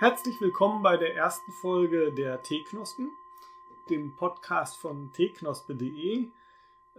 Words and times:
Herzlich 0.00 0.40
willkommen 0.40 0.82
bei 0.82 0.96
der 0.96 1.14
ersten 1.14 1.52
Folge 1.60 2.10
der 2.14 2.42
Teeknospen, 2.42 3.10
dem 3.90 4.16
Podcast 4.16 4.78
von 4.78 5.12
teeknospe.de. 5.12 6.24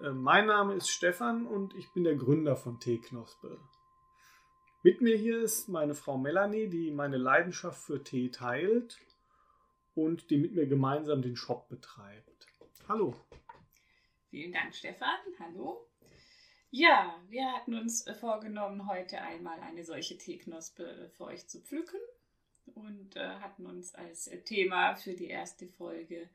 Äh, 0.03 0.09
mein 0.11 0.45
Name 0.45 0.75
ist 0.75 0.87
Stefan 0.87 1.47
und 1.47 1.73
ich 1.73 1.91
bin 1.93 2.03
der 2.03 2.13
Gründer 2.13 2.55
von 2.55 2.79
Teeknospe. 2.79 3.59
Mit 4.83 5.01
mir 5.01 5.17
hier 5.17 5.41
ist 5.41 5.67
meine 5.67 5.95
Frau 5.95 6.19
Melanie, 6.19 6.69
die 6.69 6.91
meine 6.91 7.17
Leidenschaft 7.17 7.81
für 7.81 8.03
Tee 8.03 8.29
teilt 8.29 8.99
und 9.95 10.29
die 10.29 10.37
mit 10.37 10.53
mir 10.53 10.67
gemeinsam 10.67 11.23
den 11.23 11.35
Shop 11.35 11.69
betreibt. 11.69 12.45
Hallo. 12.87 13.15
Vielen 14.29 14.53
Dank, 14.53 14.75
Stefan. 14.75 15.17
Hallo. 15.39 15.87
Ja, 16.69 17.19
wir 17.29 17.51
hatten 17.51 17.73
uns 17.73 18.05
vorgenommen, 18.19 18.87
heute 18.87 19.19
einmal 19.21 19.59
eine 19.61 19.83
solche 19.85 20.19
Teeknospe 20.19 21.09
für 21.17 21.23
euch 21.23 21.47
zu 21.47 21.61
pflücken 21.61 21.99
und 22.75 23.15
äh, 23.15 23.27
hatten 23.39 23.65
uns 23.65 23.93
als 23.95 24.29
Thema 24.45 24.95
für 24.95 25.13
die 25.13 25.27
erste 25.27 25.67
Folge 25.67 26.29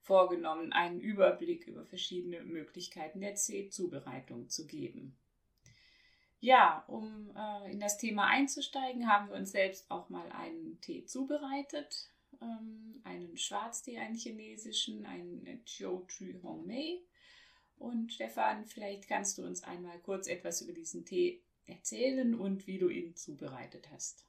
vorgenommen, 0.00 0.72
einen 0.72 1.00
Überblick 1.00 1.66
über 1.66 1.84
verschiedene 1.84 2.40
Möglichkeiten 2.42 3.20
der 3.20 3.34
Teezubereitung 3.34 4.48
zu 4.48 4.66
geben. 4.66 5.16
Ja, 6.40 6.84
um 6.86 7.30
äh, 7.36 7.70
in 7.72 7.80
das 7.80 7.98
Thema 7.98 8.26
einzusteigen, 8.28 9.08
haben 9.08 9.28
wir 9.28 9.36
uns 9.36 9.50
selbst 9.50 9.90
auch 9.90 10.08
mal 10.08 10.30
einen 10.30 10.80
Tee 10.80 11.04
zubereitet. 11.04 12.10
Ähm, 12.40 13.00
einen 13.04 13.36
Schwarztee, 13.36 13.98
einen 13.98 14.14
chinesischen, 14.14 15.04
einen 15.04 15.64
Chiu 15.64 16.04
Chu 16.06 16.40
Hong 16.42 16.66
Mei 16.66 17.00
und 17.78 18.12
Stefan, 18.12 18.66
vielleicht 18.66 19.08
kannst 19.08 19.38
du 19.38 19.44
uns 19.44 19.62
einmal 19.62 19.98
kurz 20.00 20.26
etwas 20.26 20.60
über 20.62 20.72
diesen 20.72 21.04
Tee 21.04 21.42
erzählen 21.66 22.34
und 22.34 22.66
wie 22.66 22.78
du 22.78 22.88
ihn 22.88 23.14
zubereitet 23.14 23.88
hast. 23.90 24.26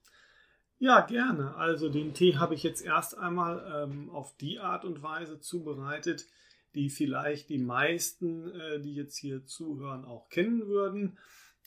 Ja, 0.82 1.02
gerne. 1.02 1.56
Also 1.56 1.90
den 1.90 2.14
Tee 2.14 2.38
habe 2.38 2.56
ich 2.56 2.64
jetzt 2.64 2.82
erst 2.82 3.18
einmal 3.18 3.84
ähm, 3.84 4.10
auf 4.10 4.38
die 4.38 4.60
Art 4.60 4.86
und 4.86 5.04
Weise 5.04 5.42
zubereitet, 5.42 6.26
die 6.74 6.90
vielleicht 6.90 7.50
die 7.50 7.58
meisten, 7.58 8.50
äh, 8.52 8.80
die 8.80 8.96
jetzt 8.96 9.18
hier 9.18 9.46
zuhören, 9.46 10.06
auch 10.06 10.30
kennen 10.30 10.68
würden. 10.68 11.18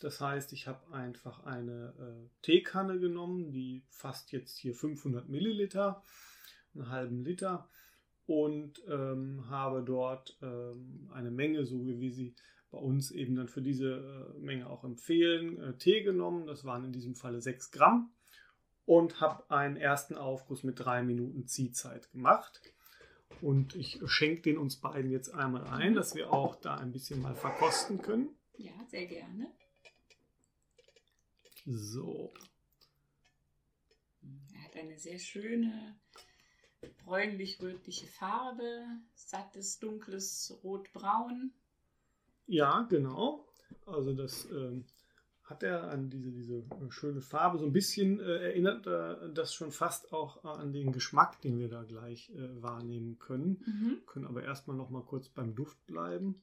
Das 0.01 0.23
heißt, 0.23 0.55
ich 0.55 0.67
habe 0.67 0.95
einfach 0.95 1.45
eine 1.45 1.93
äh, 2.01 2.29
Teekanne 2.41 2.99
genommen, 2.99 3.53
die 3.53 3.85
fasst 3.91 4.33
jetzt 4.33 4.57
hier 4.57 4.75
500 4.75 5.29
Milliliter, 5.29 6.03
einen 6.75 6.89
halben 6.89 7.23
Liter 7.23 7.69
und 8.25 8.83
ähm, 8.89 9.45
habe 9.51 9.83
dort 9.83 10.39
ähm, 10.41 11.11
eine 11.13 11.31
Menge, 11.31 11.67
so 11.67 11.85
wie 11.85 12.01
wir 12.01 12.13
sie 12.13 12.35
bei 12.71 12.79
uns 12.79 13.11
eben 13.11 13.37
dann 13.37 13.49
für 13.49 13.61
diese 13.61 14.33
äh, 14.39 14.39
Menge 14.39 14.71
auch 14.71 14.85
empfehlen, 14.85 15.61
äh, 15.61 15.77
Tee 15.77 16.03
genommen. 16.03 16.47
Das 16.47 16.65
waren 16.65 16.85
in 16.87 16.93
diesem 16.93 17.15
Falle 17.15 17.43
6 17.43 17.73
Gramm 17.73 18.11
und 18.87 19.21
habe 19.21 19.49
einen 19.51 19.77
ersten 19.77 20.17
Aufguss 20.17 20.63
mit 20.63 20.81
drei 20.81 21.03
Minuten 21.03 21.47
Ziehzeit 21.47 22.11
gemacht. 22.11 22.61
Und 23.41 23.75
ich 23.75 24.01
schenke 24.07 24.43
den 24.43 24.59
uns 24.59 24.77
beiden 24.77 25.11
jetzt 25.11 25.31
einmal 25.31 25.67
ein, 25.67 25.95
dass 25.95 26.15
wir 26.15 26.33
auch 26.33 26.57
da 26.57 26.77
ein 26.77 26.93
bisschen 26.93 27.21
mal 27.23 27.35
verkosten 27.35 28.03
können. 28.03 28.37
Ja, 28.57 28.73
sehr 28.89 29.07
gerne. 29.07 29.51
So. 31.65 32.33
Er 34.55 34.65
hat 34.65 34.77
eine 34.77 34.99
sehr 34.99 35.19
schöne 35.19 35.97
bräunlich-rötliche 37.05 38.07
Farbe, 38.07 38.85
sattes, 39.15 39.79
dunkles 39.79 40.59
Rot-Braun. 40.63 41.53
Ja, 42.47 42.83
genau. 42.83 43.49
Also 43.87 44.15
das 44.15 44.45
ähm, 44.51 44.87
hat 45.53 45.63
er 45.63 45.91
an 45.91 46.09
diese, 46.09 46.33
diese 46.33 46.65
schöne 46.89 47.21
Farbe. 47.21 47.59
So 47.59 47.67
ein 47.67 47.73
bisschen 47.73 48.21
äh, 48.21 48.39
erinnert 48.39 48.87
äh, 48.87 49.33
das 49.33 49.53
schon 49.55 49.71
fast 49.71 50.13
auch 50.13 50.45
an 50.45 50.73
den 50.73 50.93
Geschmack, 50.93 51.41
den 51.43 51.59
wir 51.59 51.69
da 51.69 51.83
gleich 51.83 52.31
äh, 52.31 52.63
wahrnehmen 52.63 53.19
können. 53.19 53.63
Mhm. 53.67 54.07
Können 54.07 54.27
aber 54.27 54.43
erstmal 54.43 54.77
noch 54.77 54.91
mal 54.91 55.03
kurz 55.03 55.29
beim 55.29 55.55
Duft 55.55 55.85
bleiben. 55.87 56.43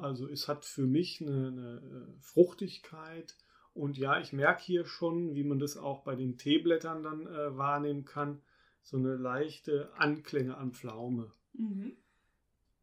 Also 0.00 0.28
es 0.28 0.46
hat 0.46 0.64
für 0.64 0.86
mich 0.86 1.20
eine, 1.20 1.48
eine 1.48 1.76
äh, 1.76 2.20
Fruchtigkeit. 2.20 3.36
Und 3.74 3.98
ja, 3.98 4.20
ich 4.20 4.32
merke 4.32 4.62
hier 4.62 4.84
schon, 4.84 5.34
wie 5.34 5.44
man 5.44 5.58
das 5.58 5.76
auch 5.76 6.04
bei 6.04 6.14
den 6.14 6.36
Teeblättern 6.36 7.02
dann 7.02 7.26
äh, 7.26 7.56
wahrnehmen 7.56 8.04
kann, 8.04 8.40
so 8.82 8.96
eine 8.96 9.16
leichte 9.16 9.92
Anklänge 9.96 10.56
an 10.56 10.72
Pflaume. 10.72 11.32
Mhm. 11.54 11.96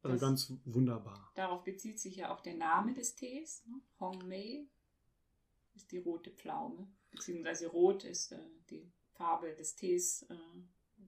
Also 0.04 0.14
das, 0.14 0.22
ganz 0.22 0.54
wunderbar. 0.66 1.32
Darauf 1.36 1.64
bezieht 1.64 2.00
sich 2.00 2.18
ja 2.18 2.34
auch 2.34 2.42
der 2.42 2.56
Name 2.56 2.94
des 2.94 3.16
Tees. 3.16 3.66
Ne? 3.66 3.82
Hong 4.00 4.28
Mei 4.28 4.68
ist 5.75 5.91
die 5.91 5.97
rote 5.97 6.31
Pflaume. 6.31 6.88
Beziehungsweise 7.12 7.68
rot 7.68 8.03
ist 8.03 8.31
äh, 8.31 8.40
die 8.69 8.91
Farbe 9.13 9.53
des 9.53 9.75
Tees 9.75 10.24
äh, 10.30 10.36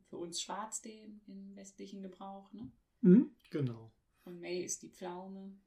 für 0.10 0.18
uns 0.18 0.42
Schwarztee 0.42 1.12
im 1.28 1.56
westlichen 1.56 2.02
Gebrauch. 2.02 2.52
Ne? 2.54 2.72
Mhm, 3.02 3.32
genau. 3.50 3.92
Und 4.24 4.42
Mei 4.42 4.60
ist 4.60 4.84
die 4.84 4.90
Pflaume. 4.90 5.58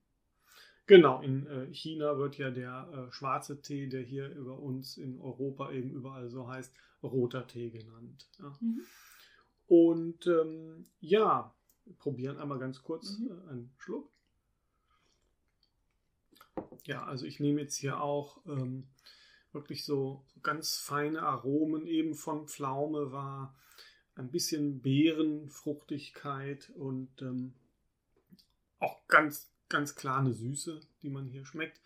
Genau, 0.87 1.23
in 1.23 1.47
äh, 1.47 1.73
China 1.73 2.19
wird 2.19 2.37
ja 2.37 2.51
der 2.51 2.89
äh, 2.93 3.13
schwarze 3.13 3.63
Tee, 3.63 3.89
der 3.89 4.03
hier 4.03 4.29
über 4.31 4.59
uns 4.59 4.97
in 4.97 5.21
Europa 5.21 5.71
eben 5.71 5.91
überall 5.91 6.29
so 6.29 6.49
heißt, 6.49 6.75
roter 7.03 7.47
Tee 7.47 7.71
genannt. 7.71 8.29
Ja. 8.39 8.59
Mhm. 8.61 8.81
Und 9.67 10.27
ähm, 10.27 10.87
ja, 10.99 11.55
probieren 11.99 12.39
einmal 12.39 12.59
ganz 12.59 12.83
kurz 12.83 13.19
mhm. 13.19 13.29
äh, 13.29 13.51
einen 13.51 13.73
Schluck. 13.79 14.11
Ja, 16.85 17.05
also 17.05 17.27
ich 17.27 17.41
nehme 17.41 17.61
jetzt 17.61 17.77
hier 17.77 18.01
auch 18.01 18.45
ähm, 18.47 18.89
wirklich 19.53 19.85
so, 19.85 20.25
ganz 20.43 20.77
feine 20.77 21.23
Aromen 21.23 21.87
eben 21.87 22.15
von 22.15 22.49
Pflaume 22.49 23.13
war, 23.13 23.55
ein 24.15 24.31
bisschen 24.31 24.81
Beerenfruchtigkeit 24.81 26.71
und 26.71 27.11
ähm, 27.23 27.55
auch 28.79 29.07
ganz, 29.09 29.51
ganz 29.69 29.95
klar 29.95 30.21
eine 30.21 30.33
Süße, 30.33 30.81
die 31.03 31.11
man 31.11 31.27
hier 31.27 31.45
schmeckt. 31.45 31.81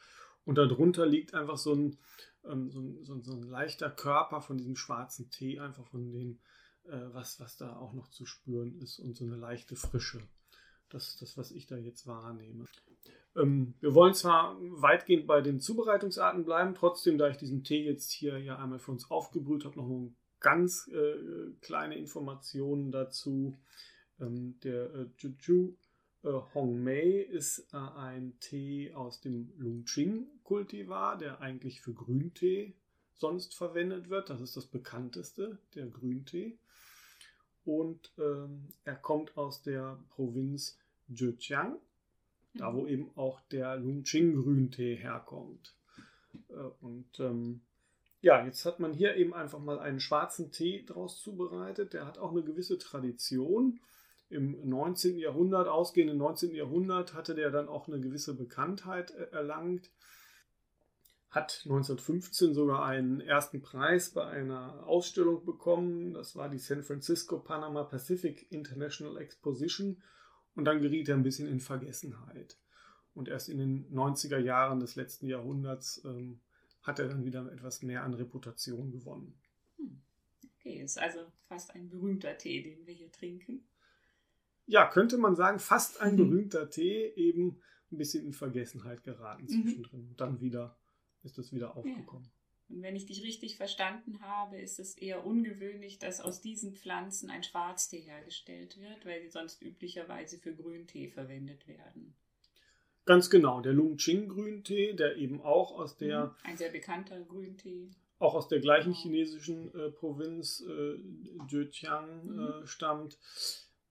Und 0.44 0.56
darunter 0.56 1.06
liegt 1.06 1.34
einfach 1.34 1.58
so 1.58 1.74
ein, 1.74 1.98
ähm, 2.44 2.70
so, 2.70 2.80
ein, 2.80 3.04
so, 3.04 3.14
ein, 3.14 3.22
so 3.24 3.32
ein 3.32 3.42
leichter 3.42 3.91
Körper 3.91 4.41
von 4.41 4.58
diesem 4.58 4.76
schwarzen 4.76 5.30
Tee, 5.30 5.58
einfach 5.58 5.86
von 5.86 6.12
dem 6.12 6.38
äh, 6.84 7.12
was, 7.12 7.41
was 7.41 7.56
da 7.56 7.76
auch 7.76 7.92
noch 7.92 8.08
zu 8.08 8.26
spüren 8.26 8.78
ist 8.80 8.98
und 8.98 9.16
so 9.16 9.24
eine 9.24 9.36
leichte 9.36 9.76
Frische. 9.76 10.20
Das 10.91 11.08
ist 11.08 11.22
das, 11.22 11.36
was 11.36 11.50
ich 11.50 11.66
da 11.66 11.76
jetzt 11.76 12.06
wahrnehme. 12.06 12.66
Ähm, 13.37 13.75
wir 13.81 13.95
wollen 13.95 14.15
zwar 14.15 14.56
weitgehend 14.61 15.27
bei 15.27 15.41
den 15.41 15.61
Zubereitungsarten 15.61 16.45
bleiben, 16.45 16.75
trotzdem, 16.75 17.19
da 17.19 17.28
ich 17.28 17.37
diesen 17.37 17.65
Tee 17.65 17.84
jetzt 17.84 18.12
hier 18.12 18.39
ja 18.39 18.59
einmal 18.59 18.78
für 18.78 18.93
uns 18.93 19.11
aufgebrüht 19.11 19.65
habe, 19.65 19.77
noch 19.77 19.87
eine 19.87 20.15
ganz 20.41 20.89
äh, 20.89 21.53
kleine 21.61 21.97
Informationen 21.97 22.93
dazu. 22.93 23.56
Ähm, 24.21 24.59
der 24.62 24.95
äh, 24.95 25.06
Juju 25.19 25.75
äh, 26.22 26.31
Hong 26.55 26.83
Mei 26.83 27.27
ist 27.31 27.67
äh, 27.72 27.77
ein 27.77 28.39
Tee 28.41 28.93
aus 28.95 29.21
dem 29.21 29.53
Lungching-Kultivar, 29.59 31.19
der 31.19 31.41
eigentlich 31.41 31.81
für 31.81 31.95
Grüntee 31.95 32.75
sonst 33.15 33.55
verwendet 33.56 34.11
wird. 34.11 34.31
Das 34.31 34.41
ist 34.41 34.56
das 34.56 34.66
bekannteste, 34.66 35.59
der 35.75 35.87
Grüntee 35.87 36.59
und 37.65 38.12
ähm, 38.19 38.69
er 38.84 38.97
kommt 38.97 39.37
aus 39.37 39.62
der 39.62 39.99
Provinz 40.11 40.78
Zhejiang. 41.12 41.78
Da 42.54 42.75
wo 42.75 42.82
mhm. 42.82 42.88
eben 42.88 43.10
auch 43.16 43.41
der 43.50 43.76
Lungching 43.76 44.34
Grüntee 44.42 44.97
herkommt. 44.97 45.75
Äh, 46.48 46.54
und 46.81 47.20
ähm, 47.20 47.62
ja, 48.20 48.44
jetzt 48.44 48.65
hat 48.65 48.81
man 48.81 48.94
hier 48.94 49.16
eben 49.16 49.34
einfach 49.34 49.59
mal 49.59 49.78
einen 49.78 50.00
schwarzen 50.00 50.50
Tee 50.50 50.84
draus 50.84 51.20
zubereitet. 51.20 51.92
Der 51.92 52.06
hat 52.06 52.19
auch 52.19 52.32
eine 52.32 52.42
gewisse 52.42 52.78
Tradition. 52.78 53.81
Im 54.31 54.66
19. 54.66 55.19
Jahrhundert, 55.19 55.69
ausgehend 55.69 56.10
im 56.10 56.16
19. 56.16 56.54
Jahrhundert, 56.54 57.12
hatte 57.12 57.34
der 57.34 57.50
dann 57.50 57.69
auch 57.69 57.87
eine 57.87 58.00
gewisse 58.00 58.34
Bekanntheit 58.34 59.10
erlangt 59.10 59.91
hat 61.34 61.62
1915 61.65 62.54
sogar 62.54 62.84
einen 62.84 63.21
ersten 63.21 63.60
Preis 63.60 64.10
bei 64.10 64.24
einer 64.24 64.86
Ausstellung 64.86 65.45
bekommen. 65.45 66.15
Das 66.15 66.36
war 66.36 66.48
die 66.48 66.59
San 66.59 66.84
Francisco 66.84 67.39
Panama 67.39 67.83
Pacific 67.83 68.51
International 68.53 69.16
Exposition. 69.16 70.01
Und 70.54 70.65
dann 70.65 70.80
geriet 70.80 71.09
er 71.09 71.16
ein 71.16 71.22
bisschen 71.22 71.48
in 71.48 71.60
Vergessenheit. 71.60 72.59
Und 73.15 73.28
erst 73.28 73.48
in 73.48 73.59
den 73.59 73.92
90er 73.92 74.39
Jahren 74.39 74.80
des 74.80 74.97
letzten 74.97 75.27
Jahrhunderts 75.27 76.03
ähm, 76.04 76.41
hat 76.83 76.98
er 76.98 77.09
dann 77.09 77.24
wieder 77.24 77.51
etwas 77.53 77.83
mehr 77.83 78.03
an 78.03 78.15
Reputation 78.15 78.91
gewonnen. 78.91 79.34
Hm. 79.77 80.03
Okay, 80.59 80.83
ist 80.83 80.98
also 80.98 81.21
fast 81.48 81.74
ein 81.74 81.89
berühmter 81.89 82.36
Tee, 82.36 82.62
den 82.62 82.86
wir 82.86 82.95
hier 82.95 83.12
trinken. 83.12 83.65
Ja, 84.66 84.86
könnte 84.89 85.18
man 85.18 85.36
sagen, 85.36 85.59
fast 85.59 86.01
ein 86.01 86.16
berühmter 86.16 86.71
Tee, 86.71 87.12
eben 87.16 87.60
ein 87.92 87.98
bisschen 87.98 88.24
in 88.24 88.33
Vergessenheit 88.33 89.03
geraten 89.03 89.45
mhm. 89.45 89.48
zwischendrin. 89.48 90.09
Mhm. 90.09 90.16
Dann 90.16 90.41
wieder 90.41 90.78
ist 91.22 91.39
das 91.39 91.53
wieder 91.53 91.77
aufgekommen. 91.77 92.24
Ja. 92.24 92.43
Und 92.69 92.83
wenn 92.83 92.97
ich 92.97 93.07
dich 93.07 93.22
richtig 93.22 93.57
verstanden 93.57 94.21
habe, 94.21 94.59
ist 94.59 94.78
es 94.81 94.97
eher 94.97 95.27
ungewöhnlich, 95.27 95.99
dass 95.99 96.21
aus 96.21 96.41
diesen 96.41 96.75
Pflanzen 96.75 97.31
ein 97.31 97.43
Schwarztee 97.43 98.01
hergestellt 98.01 98.81
wird, 98.81 99.05
weil 99.05 99.21
sie 99.22 99.28
sonst 99.31 99.61
üblicherweise 99.63 100.39
für 100.39 100.55
Grüntee 100.55 101.09
verwendet 101.09 101.69
werden. 101.69 102.15
Ganz 103.05 103.28
genau, 103.28 103.61
der 103.61 103.75
Lungching 103.75 104.28
Grüntee, 104.31 104.95
der 104.95 105.16
eben 105.16 105.43
auch 105.43 105.72
aus 105.78 105.99
der. 105.99 106.27
Mhm. 106.27 106.31
Ein 106.45 106.57
sehr 106.57 106.71
bekannter 106.71 107.21
Grüntee. 107.21 107.91
auch 108.19 108.34
aus 108.34 108.49
der 108.49 108.61
gleichen 108.61 108.95
chinesischen 108.95 109.75
äh, 109.75 109.91
Provinz 109.91 110.63
äh, 110.66 110.97
Zhejiang 111.49 112.25
Mhm. 112.27 112.63
äh, 112.63 112.66
stammt. 112.66 113.19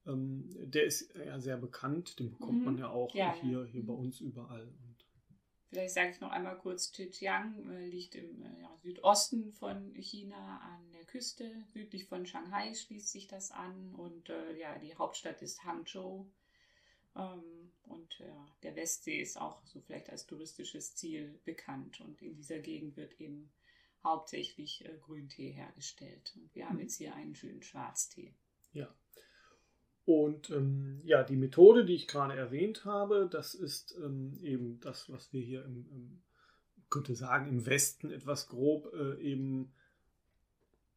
Ähm, 0.07 0.49
der 0.55 0.85
ist 0.85 1.13
ja 1.15 1.39
sehr 1.39 1.57
bekannt, 1.57 2.17
den 2.19 2.31
bekommt 2.31 2.59
Mhm. 2.59 2.65
man 2.65 2.77
ja 2.79 2.89
auch 2.89 3.13
Ja, 3.13 3.35
hier, 3.39 3.59
ja. 3.59 3.65
hier 3.65 3.83
Mhm. 3.83 3.85
bei 3.85 3.93
uns 3.93 4.19
überall. 4.19 4.67
Vielleicht 5.73 5.95
sage 5.95 6.11
ich 6.11 6.19
noch 6.19 6.29
einmal 6.29 6.55
kurz, 6.55 6.91
Zhejiang 6.91 7.67
äh, 7.71 7.87
liegt 7.87 8.13
im 8.13 8.43
äh, 8.43 8.61
ja, 8.61 8.77
Südosten 8.83 9.51
von 9.53 9.95
China 9.95 10.59
an 10.59 10.91
der 10.91 11.03
Küste. 11.05 11.51
Südlich 11.73 12.05
von 12.05 12.27
Shanghai 12.27 12.75
schließt 12.75 13.09
sich 13.09 13.27
das 13.27 13.49
an 13.51 13.95
und 13.95 14.29
äh, 14.29 14.55
ja, 14.55 14.77
die 14.77 14.95
Hauptstadt 14.95 15.41
ist 15.41 15.63
Hangzhou. 15.63 16.27
Ähm, 17.15 17.71
und 17.85 18.19
ja, 18.19 18.45
der 18.61 18.75
Westsee 18.75 19.19
ist 19.19 19.41
auch 19.41 19.65
so 19.65 19.81
vielleicht 19.81 20.11
als 20.11 20.27
touristisches 20.27 20.95
Ziel 20.95 21.39
bekannt 21.43 22.01
und 22.01 22.21
in 22.21 22.35
dieser 22.35 22.59
Gegend 22.59 22.95
wird 22.95 23.19
eben 23.19 23.51
hauptsächlich 24.03 24.85
äh, 24.85 24.95
Grüntee 25.01 25.53
hergestellt. 25.53 26.33
Und 26.35 26.53
wir 26.53 26.67
haben 26.69 26.75
Mhm. 26.75 26.81
jetzt 26.83 26.97
hier 26.97 27.15
einen 27.15 27.33
schönen 27.33 27.63
Schwarztee. 27.63 28.35
Ja. 28.73 28.93
Und 30.05 30.49
ähm, 30.49 31.01
ja, 31.05 31.23
die 31.23 31.37
Methode, 31.37 31.85
die 31.85 31.95
ich 31.95 32.07
gerade 32.07 32.35
erwähnt 32.35 32.83
habe, 32.83 33.27
das 33.31 33.53
ist 33.55 33.95
ähm, 34.03 34.37
eben 34.43 34.79
das, 34.81 35.09
was 35.09 35.31
wir 35.31 35.41
hier 35.41 35.63
im, 35.63 35.85
im 35.91 36.21
könnte 36.93 37.15
sagen, 37.15 37.47
im 37.47 37.65
Westen 37.65 38.11
etwas 38.11 38.47
grob 38.47 38.93
äh, 38.93 39.19
eben 39.19 39.73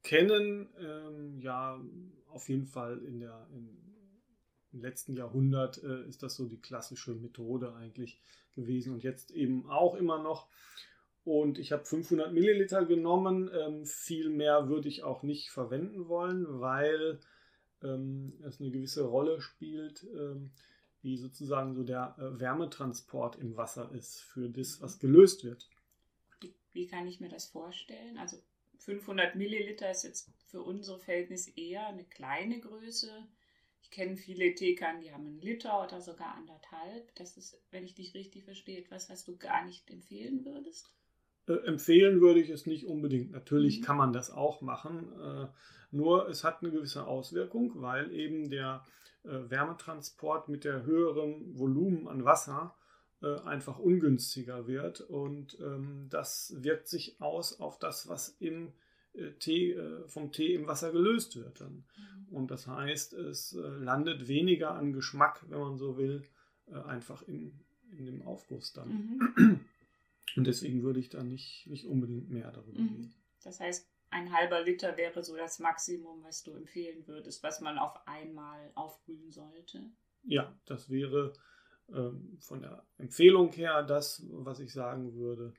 kennen. 0.02 0.68
Ähm, 0.78 1.40
ja, 1.40 1.80
auf 2.28 2.50
jeden 2.50 2.66
Fall 2.66 2.98
in 2.98 3.20
der, 3.20 3.46
in, 3.54 3.78
im 4.72 4.82
letzten 4.82 5.14
Jahrhundert 5.14 5.82
äh, 5.82 6.06
ist 6.06 6.22
das 6.22 6.36
so 6.36 6.44
die 6.46 6.60
klassische 6.60 7.14
Methode 7.14 7.74
eigentlich 7.74 8.20
gewesen 8.54 8.92
und 8.92 9.04
jetzt 9.04 9.30
eben 9.30 9.70
auch 9.70 9.94
immer 9.94 10.22
noch. 10.22 10.48
Und 11.24 11.58
ich 11.58 11.72
habe 11.72 11.84
500 11.84 12.30
Milliliter 12.30 12.84
genommen. 12.84 13.50
Ähm, 13.52 13.86
viel 13.86 14.28
mehr 14.28 14.68
würde 14.68 14.88
ich 14.88 15.02
auch 15.02 15.22
nicht 15.22 15.50
verwenden 15.50 16.08
wollen, 16.08 16.60
weil 16.60 17.20
ähm, 17.82 18.32
es 18.44 18.60
eine 18.60 18.70
gewisse 18.70 19.04
Rolle 19.04 19.40
spielt, 19.40 20.04
ähm, 20.04 20.52
wie 21.02 21.16
sozusagen 21.16 21.74
so 21.74 21.84
der 21.84 22.16
äh, 22.18 22.40
Wärmetransport 22.40 23.36
im 23.36 23.56
Wasser 23.56 23.92
ist 23.92 24.20
für 24.20 24.48
das, 24.48 24.80
was 24.80 24.98
gelöst 24.98 25.44
wird. 25.44 25.68
Wie, 26.72 26.86
kann 26.86 27.06
ich 27.06 27.20
mir 27.20 27.28
das 27.28 27.46
vorstellen? 27.46 28.18
Also 28.18 28.36
500 28.78 29.34
Milliliter 29.34 29.90
ist 29.90 30.02
jetzt 30.02 30.30
für 30.50 30.62
unsere 30.62 30.98
Verhältnisse 30.98 31.52
eher 31.56 31.86
eine 31.86 32.04
kleine 32.04 32.60
Größe. 32.60 33.26
Ich 33.80 33.90
kenne 33.90 34.16
viele 34.16 34.54
Teekannen, 34.54 35.00
die 35.00 35.12
haben 35.12 35.26
einen 35.26 35.40
Liter 35.40 35.82
oder 35.82 36.00
sogar 36.00 36.34
anderthalb. 36.34 37.14
Das 37.14 37.36
ist, 37.36 37.58
wenn 37.70 37.84
ich 37.84 37.94
dich 37.94 38.14
richtig 38.14 38.44
verstehe, 38.44 38.78
etwas, 38.78 39.08
was 39.08 39.24
du 39.24 39.36
gar 39.36 39.64
nicht 39.64 39.88
empfehlen 39.90 40.44
würdest. 40.44 40.90
Äh, 41.46 41.54
empfehlen 41.66 42.20
würde 42.20 42.40
ich 42.40 42.50
es 42.50 42.66
nicht 42.66 42.86
unbedingt. 42.86 43.30
Natürlich 43.30 43.80
Mhm. 43.80 43.84
kann 43.84 43.96
man 43.96 44.12
das 44.12 44.30
auch 44.30 44.60
machen, 44.60 45.12
äh, 45.20 45.46
nur 45.92 46.28
es 46.28 46.44
hat 46.44 46.62
eine 46.62 46.72
gewisse 46.72 47.06
Auswirkung, 47.06 47.72
weil 47.76 48.12
eben 48.12 48.50
der 48.50 48.84
äh, 49.24 49.50
Wärmetransport 49.50 50.48
mit 50.48 50.64
der 50.64 50.84
höheren 50.84 51.58
Volumen 51.58 52.08
an 52.08 52.24
Wasser 52.24 52.74
äh, 53.22 53.38
einfach 53.40 53.78
ungünstiger 53.78 54.66
wird 54.66 55.00
und 55.00 55.56
ähm, 55.60 56.08
das 56.10 56.54
wirkt 56.58 56.88
sich 56.88 57.20
aus 57.20 57.60
auf 57.60 57.78
das, 57.78 58.08
was 58.08 58.28
im 58.40 58.72
äh, 59.14 59.30
Tee, 59.38 59.78
vom 60.06 60.32
Tee 60.32 60.54
im 60.54 60.66
Wasser 60.66 60.90
gelöst 60.92 61.36
wird. 61.36 61.60
Dann. 61.60 61.84
Und 62.30 62.50
das 62.50 62.66
heißt, 62.66 63.14
es 63.14 63.56
landet 63.56 64.26
weniger 64.28 64.72
an 64.72 64.92
Geschmack, 64.92 65.44
wenn 65.48 65.60
man 65.60 65.78
so 65.78 65.96
will, 65.96 66.24
einfach 66.86 67.22
in, 67.22 67.52
in 67.96 68.04
dem 68.04 68.22
Aufguss 68.22 68.72
dann. 68.72 68.88
Mhm. 69.36 69.60
Und 70.34 70.46
deswegen 70.46 70.82
würde 70.82 71.00
ich 71.00 71.08
da 71.08 71.22
nicht, 71.22 71.66
nicht 71.66 71.86
unbedingt 71.86 72.30
mehr 72.30 72.50
darüber 72.50 72.78
Mhm. 72.78 72.88
gehen. 72.88 73.14
Das 73.42 73.60
heißt, 73.60 73.88
ein 74.10 74.32
halber 74.32 74.62
Liter 74.62 74.96
wäre 74.96 75.22
so 75.22 75.36
das 75.36 75.58
Maximum, 75.58 76.22
was 76.24 76.42
du 76.42 76.52
empfehlen 76.52 77.06
würdest, 77.06 77.42
was 77.42 77.60
man 77.60 77.78
auf 77.78 78.06
einmal 78.06 78.72
aufbrühen 78.74 79.30
sollte. 79.30 79.90
Ja, 80.22 80.58
das 80.64 80.90
wäre 80.90 81.32
ähm, 81.92 82.38
von 82.40 82.62
der 82.62 82.84
Empfehlung 82.98 83.52
her 83.52 83.82
das, 83.82 84.24
was 84.30 84.60
ich 84.60 84.72
sagen 84.72 85.14
würde. 85.14 85.54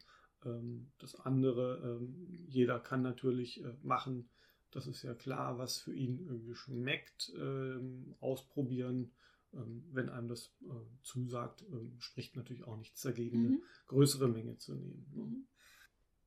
Ähm, 0.46 0.92
das 1.00 1.16
andere, 1.16 1.98
ähm, 2.02 2.28
jeder 2.48 2.80
kann 2.80 3.02
natürlich 3.02 3.64
äh, 3.64 3.74
machen, 3.82 4.30
das 4.72 4.88
ist 4.88 5.04
ja 5.04 5.14
klar, 5.14 5.58
was 5.58 5.78
für 5.78 5.94
ihn 5.94 6.20
irgendwie 6.20 6.56
schmeckt, 6.56 7.32
ähm, 7.38 8.16
ausprobieren. 8.20 9.14
Ähm, 9.58 9.84
wenn 9.92 10.10
einem 10.10 10.28
das 10.28 10.54
äh, 10.62 11.04
zusagt, 11.04 11.66
ähm, 11.72 11.96
spricht 12.00 12.36
natürlich 12.36 12.64
auch 12.66 12.78
nichts 12.78 13.02
dagegen, 13.02 13.38
eine 13.40 13.50
Mhm. 13.50 13.62
größere 13.88 14.28
Menge 14.30 14.58
zu 14.58 14.76
nehmen. 14.76 15.06
ne? 15.14 15.24
Mhm. 15.24 15.48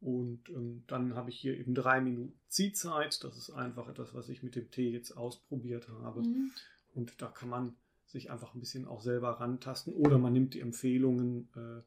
Und 0.00 0.48
ähm, 0.48 0.84
dann 0.86 1.14
habe 1.14 1.30
ich 1.30 1.38
hier 1.38 1.58
eben 1.58 1.74
drei 1.74 2.00
Minuten 2.00 2.38
Ziehzeit. 2.48 3.22
Das 3.22 3.36
ist 3.36 3.50
einfach 3.50 3.88
etwas, 3.88 4.14
was 4.14 4.28
ich 4.30 4.42
mit 4.42 4.56
dem 4.56 4.70
Tee 4.70 4.90
jetzt 4.90 5.12
ausprobiert 5.16 5.88
habe. 5.88 6.22
Mhm. 6.22 6.50
Und 6.94 7.20
da 7.20 7.28
kann 7.28 7.50
man 7.50 7.76
sich 8.06 8.30
einfach 8.30 8.54
ein 8.54 8.60
bisschen 8.60 8.86
auch 8.86 9.02
selber 9.02 9.40
rantasten. 9.40 9.92
Oder 9.92 10.18
man 10.18 10.32
nimmt 10.32 10.54
die 10.54 10.60
Empfehlungen, 10.60 11.48
äh, 11.54 11.82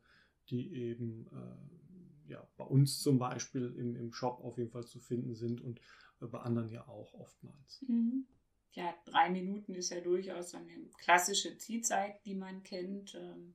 die 0.50 0.74
eben 0.76 1.26
äh, 1.28 2.32
ja, 2.32 2.48
bei 2.56 2.66
uns 2.66 3.00
zum 3.00 3.18
Beispiel 3.20 3.74
im, 3.78 3.96
im 3.96 4.14
Shop 4.14 4.40
auf 4.42 4.58
jeden 4.58 4.72
Fall 4.72 4.86
zu 4.86 5.00
finden 5.00 5.36
sind 5.36 5.62
und 5.62 5.82
bei 6.20 6.40
anderen 6.40 6.70
ja 6.70 6.88
auch 6.88 7.14
oftmals. 7.16 7.84
Mhm. 7.88 8.26
Ja, 8.74 8.94
drei 9.06 9.30
Minuten 9.30 9.76
ist 9.76 9.92
ja 9.92 10.02
durchaus 10.02 10.54
eine 10.56 10.74
klassische 10.98 11.58
Ziehzeit, 11.58 12.24
die 12.26 12.36
man 12.36 12.64
kennt. 12.64 13.16
Ähm, 13.16 13.54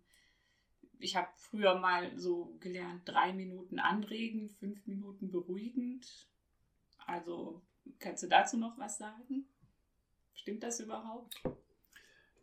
Ich 1.01 1.15
habe 1.15 1.29
früher 1.37 1.79
mal 1.79 2.11
so 2.19 2.57
gelernt, 2.61 3.03
drei 3.05 3.33
Minuten 3.33 3.79
anregen, 3.79 4.49
fünf 4.49 4.85
Minuten 4.87 5.31
beruhigend. 5.31 6.27
Also 7.07 7.63
kannst 8.01 8.23
du 8.25 8.27
dazu 8.29 8.57
noch 8.57 8.77
was 8.79 8.99
sagen? 8.99 9.47
Stimmt 10.35 10.63
das 10.63 10.81
überhaupt? 10.81 11.41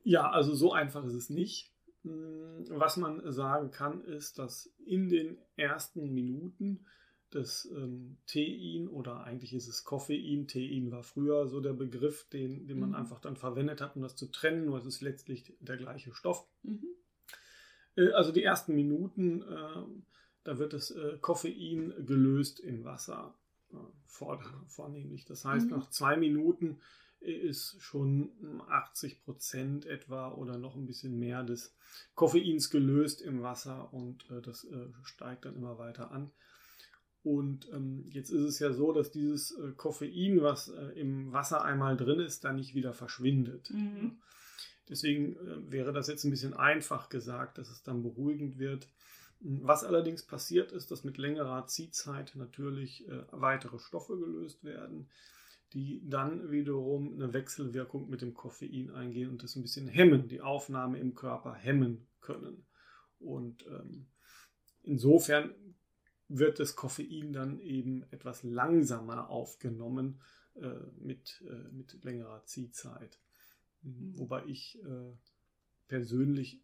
Ja, 0.04 0.30
also 0.30 0.54
so 0.56 0.72
einfach 0.72 1.04
ist 1.06 1.14
es 1.16 1.30
nicht. 1.30 1.72
Mm, 2.04 2.64
Was 2.70 2.98
man 2.98 3.32
sagen 3.32 3.72
kann, 3.72 4.04
ist, 4.06 4.38
dass 4.40 4.70
in 4.86 5.10
den 5.10 5.38
ersten 5.58 6.14
Minuten 6.14 6.86
das 7.36 7.66
ähm, 7.76 8.18
Tein 8.28 8.88
oder 8.90 9.24
eigentlich 9.24 9.54
ist 9.54 9.68
es 9.68 9.84
Koffein, 9.84 10.48
Tein 10.48 10.92
war 10.92 11.04
früher 11.04 11.48
so 11.48 11.62
der 11.62 11.74
Begriff, 11.74 12.28
den, 12.30 12.68
den 12.68 12.80
man 12.80 12.90
Mhm. 12.90 12.96
einfach 12.96 13.20
dann 13.20 13.36
verwendet 13.38 13.82
hat, 13.82 13.96
um 13.96 14.02
das 14.02 14.16
zu 14.16 14.28
trennen, 14.32 14.66
nur 14.66 14.78
es 14.80 14.86
ist 14.86 15.02
letztlich 15.02 15.56
der 15.60 15.78
gleiche 15.78 16.14
Stoff. 16.14 16.48
Mhm. 16.64 16.88
Äh, 17.96 18.12
Also 18.12 18.32
die 18.32 18.44
ersten 18.44 18.76
Minuten, 18.76 19.42
äh, 19.42 19.84
da 20.44 20.58
wird 20.58 20.74
das 20.74 20.92
äh, 20.92 21.18
Koffein 21.22 21.94
gelöst 22.06 22.60
im 22.60 22.84
Wasser 22.84 23.36
äh, 23.72 23.78
vor, 24.06 24.42
vornehmlich. 24.68 25.26
Das 25.26 25.46
heißt, 25.46 25.72
Mhm. 25.72 25.72
nach 25.72 25.90
zwei 25.90 26.18
Minuten 26.18 26.80
ist 27.20 27.78
schon 27.82 28.32
80 28.68 29.24
Prozent 29.24 29.86
etwa 29.88 30.32
oder 30.34 30.58
noch 30.58 30.76
ein 30.76 30.86
bisschen 30.86 31.18
mehr 31.18 31.44
des 31.44 31.76
Koffeins 32.14 32.70
gelöst 32.70 33.22
im 33.22 33.42
Wasser 33.42 33.92
und 33.94 34.30
äh, 34.30 34.42
das 34.42 34.64
äh, 34.66 34.90
steigt 35.04 35.46
dann 35.46 35.56
immer 35.56 35.78
weiter 35.80 36.12
an. 36.12 36.32
Und 37.26 37.68
ähm, 37.74 38.06
jetzt 38.12 38.30
ist 38.30 38.44
es 38.44 38.60
ja 38.60 38.72
so, 38.72 38.94
dass 38.94 39.10
dieses 39.10 39.58
äh, 39.58 39.72
Koffein, 39.76 40.44
was 40.44 40.68
äh, 40.68 41.00
im 41.00 41.34
Wasser 41.34 41.66
einmal 41.66 41.98
drin 41.98 42.20
ist, 42.20 42.44
dann 42.44 42.58
nicht 42.58 42.76
wieder 42.76 42.94
verschwindet. 42.94 43.72
Mhm. 43.72 44.20
Deswegen 44.88 45.36
äh, 45.38 45.72
wäre 45.72 45.92
das 45.92 46.08
jetzt 46.08 46.24
ein 46.24 46.30
bisschen 46.30 46.54
einfach 46.54 47.10
gesagt, 47.10 47.58
dass 47.58 47.72
es 47.72 47.82
dann 47.82 48.04
beruhigend 48.04 48.60
wird. 48.60 48.88
Was 49.40 49.84
allerdings 49.84 50.22
passiert 50.22 50.72
ist, 50.72 50.92
dass 50.92 51.04
mit 51.04 51.18
längerer 51.18 51.66
Ziehzeit 51.66 52.34
natürlich 52.36 53.08
äh, 53.10 53.24
weitere 53.32 53.80
Stoffe 53.80 54.20
gelöst 54.20 54.64
werden, 54.64 55.10
die 55.74 56.08
dann 56.08 56.52
wiederum 56.52 57.16
eine 57.16 57.34
Wechselwirkung 57.34 58.08
mit 58.08 58.22
dem 58.22 58.36
Koffein 58.36 58.92
eingehen 58.92 59.32
und 59.32 59.42
das 59.42 59.56
ein 59.56 59.64
bisschen 59.64 59.88
hemmen, 59.88 60.28
die 60.28 60.42
Aufnahme 60.42 61.00
im 61.00 61.16
Körper 61.16 61.56
hemmen 61.56 62.06
können. 62.22 62.68
Und 63.18 63.66
ähm, 63.66 64.06
insofern 64.84 65.56
wird 66.28 66.60
das 66.60 66.76
Koffein 66.76 67.34
dann 67.34 67.60
eben 67.60 68.04
etwas 68.12 68.44
langsamer 68.44 69.30
aufgenommen 69.30 70.22
äh, 70.56 70.70
mit, 70.98 71.44
äh, 71.48 71.72
mit 71.72 72.04
längerer 72.04 72.44
Ziehzeit. 72.46 73.20
Mhm. 73.82 74.18
Wobei 74.18 74.46
ich 74.46 74.80
äh, 74.84 75.14
persönlich 75.88 76.62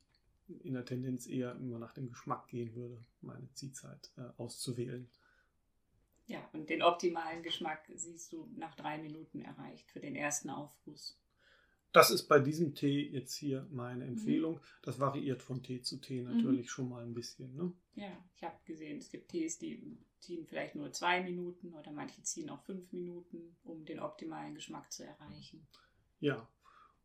in 0.64 0.74
der 0.74 0.86
Tendenz 0.86 1.28
eher 1.28 1.56
immer 1.56 1.80
nach 1.80 1.94
dem 1.94 2.10
Geschmack 2.10 2.48
gehen 2.48 2.76
würde, 2.76 3.04
meine 3.22 3.52
Ziehzeit 3.54 4.12
äh, 4.18 4.24
auszuwählen. 4.38 5.10
Ja, 6.28 6.40
und 6.54 6.70
den 6.70 6.82
optimalen 6.82 7.44
Geschmack 7.44 7.90
siehst 7.94 8.32
du 8.32 8.50
nach 8.58 8.76
drei 8.76 8.98
Minuten 8.98 9.42
erreicht 9.42 9.92
für 9.92 10.00
den 10.00 10.16
ersten 10.16 10.50
Aufguss. 10.50 11.21
Das 11.94 12.10
ist 12.10 12.28
bei 12.28 12.40
diesem 12.40 12.74
Tee 12.74 13.10
jetzt 13.10 13.36
hier 13.36 13.68
meine 13.72 14.06
Empfehlung. 14.06 14.62
Das 14.82 15.00
variiert 15.00 15.42
von 15.42 15.62
Tee 15.62 15.82
zu 15.82 15.98
Tee 15.98 16.24
natürlich 16.24 16.72
schon 16.72 16.88
mal 16.88 17.04
ein 17.04 17.14
bisschen. 17.14 17.54
Ne? 17.56 17.74
Ja, 17.96 18.12
ich 18.36 18.44
habe 18.44 18.56
gesehen, 18.66 18.98
es 18.98 19.10
gibt 19.10 19.30
Tees, 19.30 19.60
die 19.60 19.98
ziehen 20.20 20.46
vielleicht 20.46 20.76
nur 20.76 20.92
zwei 20.94 21.22
Minuten 21.22 21.74
oder 21.74 21.92
manche 21.92 22.22
ziehen 22.24 22.50
auch 22.50 22.64
fünf 22.64 22.92
Minuten, 22.94 23.56
um 23.64 23.84
den 23.84 24.00
optimalen 24.00 24.56
Geschmack 24.56 24.92
zu 24.92 25.04
erreichen. 25.04 25.68
Ja. 26.20 26.48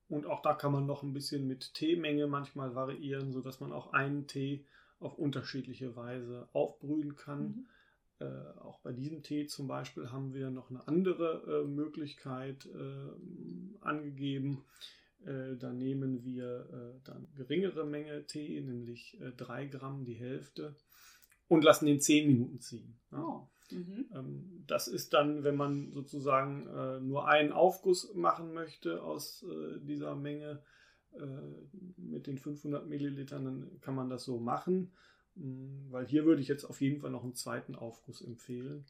Und 0.09 0.27
auch 0.27 0.41
da 0.41 0.55
kann 0.55 0.71
man 0.71 0.87
noch 0.87 1.03
ein 1.03 1.13
bisschen 1.13 1.49
mit 1.49 1.75
Teemenge 1.75 2.29
manchmal 2.29 2.77
variieren, 2.77 3.33
sodass 3.33 3.59
man 3.59 3.73
auch 3.73 3.93
einen 3.93 4.29
Tee 4.29 4.65
auf 5.01 5.19
unterschiedliche 5.19 5.97
Weise 5.97 6.49
aufbrühen 6.53 7.17
kann. 7.17 7.43
Mhm. 7.43 7.67
Äh, 8.19 8.25
auch 8.61 8.81
bei 8.81 8.93
diesem 8.93 9.23
Tee 9.23 9.47
zum 9.47 9.69
Beispiel 9.69 10.11
haben 10.11 10.33
wir 10.33 10.51
noch 10.51 10.71
eine 10.71 10.87
andere 10.89 11.65
äh, 11.65 11.67
Möglichkeit 11.67 12.67
äh, 12.67 13.85
angegeben. 13.85 14.65
Äh, 15.25 15.57
da 15.57 15.73
nehmen 15.73 16.25
wir 16.25 16.69
äh, 16.73 17.01
dann 17.05 17.27
geringere 17.35 17.85
Menge 17.85 18.27
Tee, 18.27 18.61
nämlich 18.61 19.19
3 19.37 19.65
äh, 19.65 19.69
Gramm, 19.69 20.05
die 20.05 20.15
Hälfte, 20.15 20.75
und 21.49 21.63
lassen 21.63 21.87
den 21.87 22.01
10 22.01 22.27
Minuten 22.27 22.61
ziehen. 22.61 22.99
Ja. 23.13 23.23
Oh. 23.23 23.49
Mhm. 23.71 24.07
Ähm, 24.15 24.65
das 24.67 24.89
ist 24.89 25.13
dann, 25.13 25.43
wenn 25.43 25.57
man 25.57 25.93
sozusagen 25.93 26.67
äh, 26.69 27.01
nur 27.01 27.29
einen 27.29 27.53
Aufguss 27.53 28.15
machen 28.15 28.55
möchte 28.55 29.03
aus 29.03 29.45
dieser 29.81 30.15
Menge 30.17 30.63
mit 31.97 32.27
den 32.27 32.37
500 32.37 32.87
Millilitern, 32.87 33.45
dann 33.47 33.81
kann 33.81 33.95
man 33.95 34.11
das 34.11 34.25
so 34.25 34.39
machen. 34.39 34.93
Mm, 35.37 35.91
weil 35.91 36.07
hier 36.07 36.25
würde 36.25 36.43
ich 36.43 36.49
jetzt 36.49 36.65
auf 36.65 36.81
jeden 36.81 37.01
Fall 37.01 37.11
noch 37.11 37.25
einen 37.25 37.35
zweiten 37.35 37.75
Aufguss 37.75 38.23
empfehlen. 38.23 38.85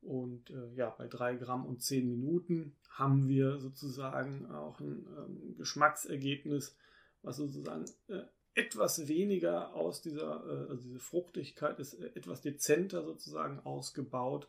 Und 0.00 0.50
äh, 0.50 0.74
ja, 0.74 0.90
bei 0.90 1.06
3 1.06 1.36
Gramm 1.36 1.64
und 1.64 1.82
10 1.82 2.08
Minuten 2.08 2.74
haben 2.90 3.28
wir 3.28 3.58
sozusagen 3.58 4.46
auch 4.50 4.80
ein 4.80 5.06
ähm, 5.16 5.54
Geschmacksergebnis, 5.56 6.76
was 7.22 7.36
sozusagen 7.36 7.84
äh, 8.08 8.22
etwas 8.54 9.06
weniger 9.06 9.74
aus 9.74 10.02
dieser, 10.02 10.44
äh, 10.44 10.70
also 10.70 10.82
diese 10.82 10.98
Fruchtigkeit 10.98 11.78
ist 11.78 11.94
äh, 11.94 12.10
etwas 12.14 12.40
dezenter 12.40 13.04
sozusagen 13.04 13.60
ausgebaut 13.60 14.48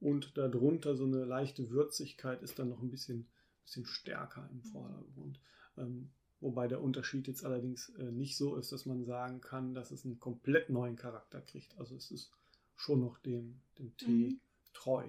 und 0.00 0.36
darunter 0.36 0.96
so 0.96 1.04
eine 1.04 1.24
leichte 1.24 1.70
Würzigkeit 1.70 2.42
ist 2.42 2.58
dann 2.58 2.70
noch 2.70 2.82
ein 2.82 2.90
bisschen, 2.90 3.28
bisschen 3.64 3.86
stärker 3.86 4.48
im 4.50 4.62
Vordergrund. 4.62 5.40
Ähm, 5.76 6.10
Wobei 6.40 6.68
der 6.68 6.80
Unterschied 6.80 7.28
jetzt 7.28 7.44
allerdings 7.44 7.90
äh, 7.90 8.10
nicht 8.10 8.36
so 8.36 8.56
ist, 8.56 8.72
dass 8.72 8.86
man 8.86 9.04
sagen 9.04 9.40
kann, 9.40 9.74
dass 9.74 9.90
es 9.90 10.04
einen 10.04 10.18
komplett 10.18 10.70
neuen 10.70 10.96
Charakter 10.96 11.42
kriegt. 11.42 11.76
Also 11.78 11.96
es 11.96 12.10
ist 12.10 12.32
schon 12.76 13.00
noch 13.00 13.18
dem, 13.18 13.60
dem 13.78 13.94
Tee 13.96 14.30
mhm. 14.30 14.40
treu. 14.72 15.04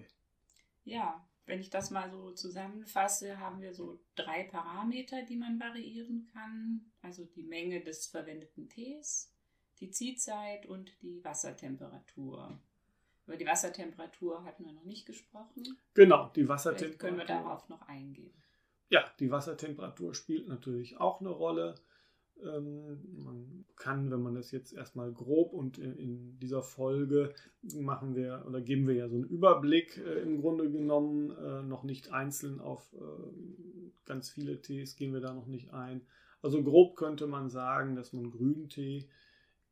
Ja, 0.84 1.26
wenn 1.46 1.62
ich 1.62 1.70
das 1.70 1.90
mal 1.90 2.12
so 2.12 2.32
zusammenfasse, 2.32 3.40
haben 3.40 3.62
wir 3.62 3.74
so 3.74 4.00
drei 4.16 4.44
Parameter, 4.44 5.24
die 5.24 5.38
man 5.38 5.60
variieren 5.60 6.30
kann. 6.34 6.92
Also 7.02 7.24
die 7.24 7.44
Menge 7.44 7.82
des 7.82 8.08
verwendeten 8.08 8.68
Tees, 8.68 9.34
die 9.80 9.90
Ziehzeit 9.90 10.66
und 10.66 10.92
die 11.02 11.24
Wassertemperatur. 11.24 12.60
Über 13.26 13.38
die 13.38 13.46
Wassertemperatur 13.46 14.44
hatten 14.44 14.66
wir 14.66 14.74
noch 14.74 14.84
nicht 14.84 15.06
gesprochen. 15.06 15.78
Genau, 15.94 16.30
die 16.36 16.48
Wassertemperatur. 16.48 16.88
Vielleicht 16.88 17.00
können 17.00 17.18
wir 17.18 17.26
darauf 17.26 17.70
noch 17.70 17.82
eingehen. 17.84 18.34
Ja, 18.92 19.06
die 19.22 19.32
Wassertemperatur 19.32 20.14
spielt 20.14 20.50
natürlich 20.50 21.00
auch 21.00 21.22
eine 21.22 21.30
Rolle. 21.30 21.76
Ähm, 22.44 23.00
man 23.24 23.66
kann, 23.78 24.12
wenn 24.12 24.22
man 24.22 24.36
das 24.36 24.52
jetzt 24.52 24.74
erstmal 24.74 25.14
grob 25.14 25.54
und 25.54 25.78
in, 25.78 26.38
dieser 26.40 26.62
Folge 26.62 27.34
machen 27.80 28.16
wir 28.16 28.44
oder 28.46 28.60
geben 28.60 28.88
wir 28.88 28.96
ja 28.96 29.08
so 29.08 29.16
einen 29.16 29.30
Überblick 29.30 29.98
äh, 29.98 30.20
im 30.20 30.42
Grunde 30.42 30.70
genommen, 30.70 31.32
äh, 31.32 31.64
noch 31.64 31.84
nicht 31.84 32.12
einzeln 32.12 32.60
auf 32.60 32.94
äh, 32.94 33.98
ganz 34.06 34.30
viele 34.30 34.62
Tees 34.62 34.98
gehen 34.98 35.14
wir 35.14 35.22
da 35.22 35.34
noch 35.34 35.48
nicht 35.48 35.72
ein. 35.72 36.02
Also 36.42 36.62
grob 36.62 36.98
könnte 36.98 37.28
man 37.28 37.50
sagen, 37.50 37.96
dass 37.96 38.12
man 38.12 38.30
Grüntee 38.30 39.08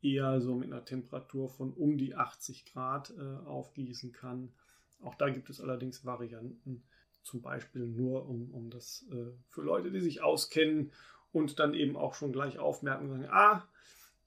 eher 0.00 0.40
so 0.40 0.54
mit 0.54 0.72
einer 0.72 0.86
Temperatur 0.86 1.50
von 1.50 1.74
um 1.74 1.98
die 1.98 2.14
80 2.14 2.64
Grad 2.64 3.12
aufgießen 3.44 4.12
kann. 4.12 4.54
Auch 5.02 5.14
da 5.16 5.28
gibt 5.28 5.50
es 5.50 5.60
allerdings 5.60 6.06
Varianten 6.06 6.84
zum 7.30 7.42
Beispiel 7.42 7.86
nur, 7.86 8.28
um, 8.28 8.50
um 8.52 8.70
das 8.70 9.06
äh, 9.12 9.30
für 9.48 9.62
Leute, 9.62 9.92
die 9.92 10.00
sich 10.00 10.22
auskennen 10.22 10.92
und 11.32 11.58
dann 11.60 11.74
eben 11.74 11.96
auch 11.96 12.14
schon 12.14 12.32
gleich 12.32 12.58
aufmerken 12.58 13.04
und 13.04 13.10
sagen, 13.10 13.28
ah, 13.30 13.68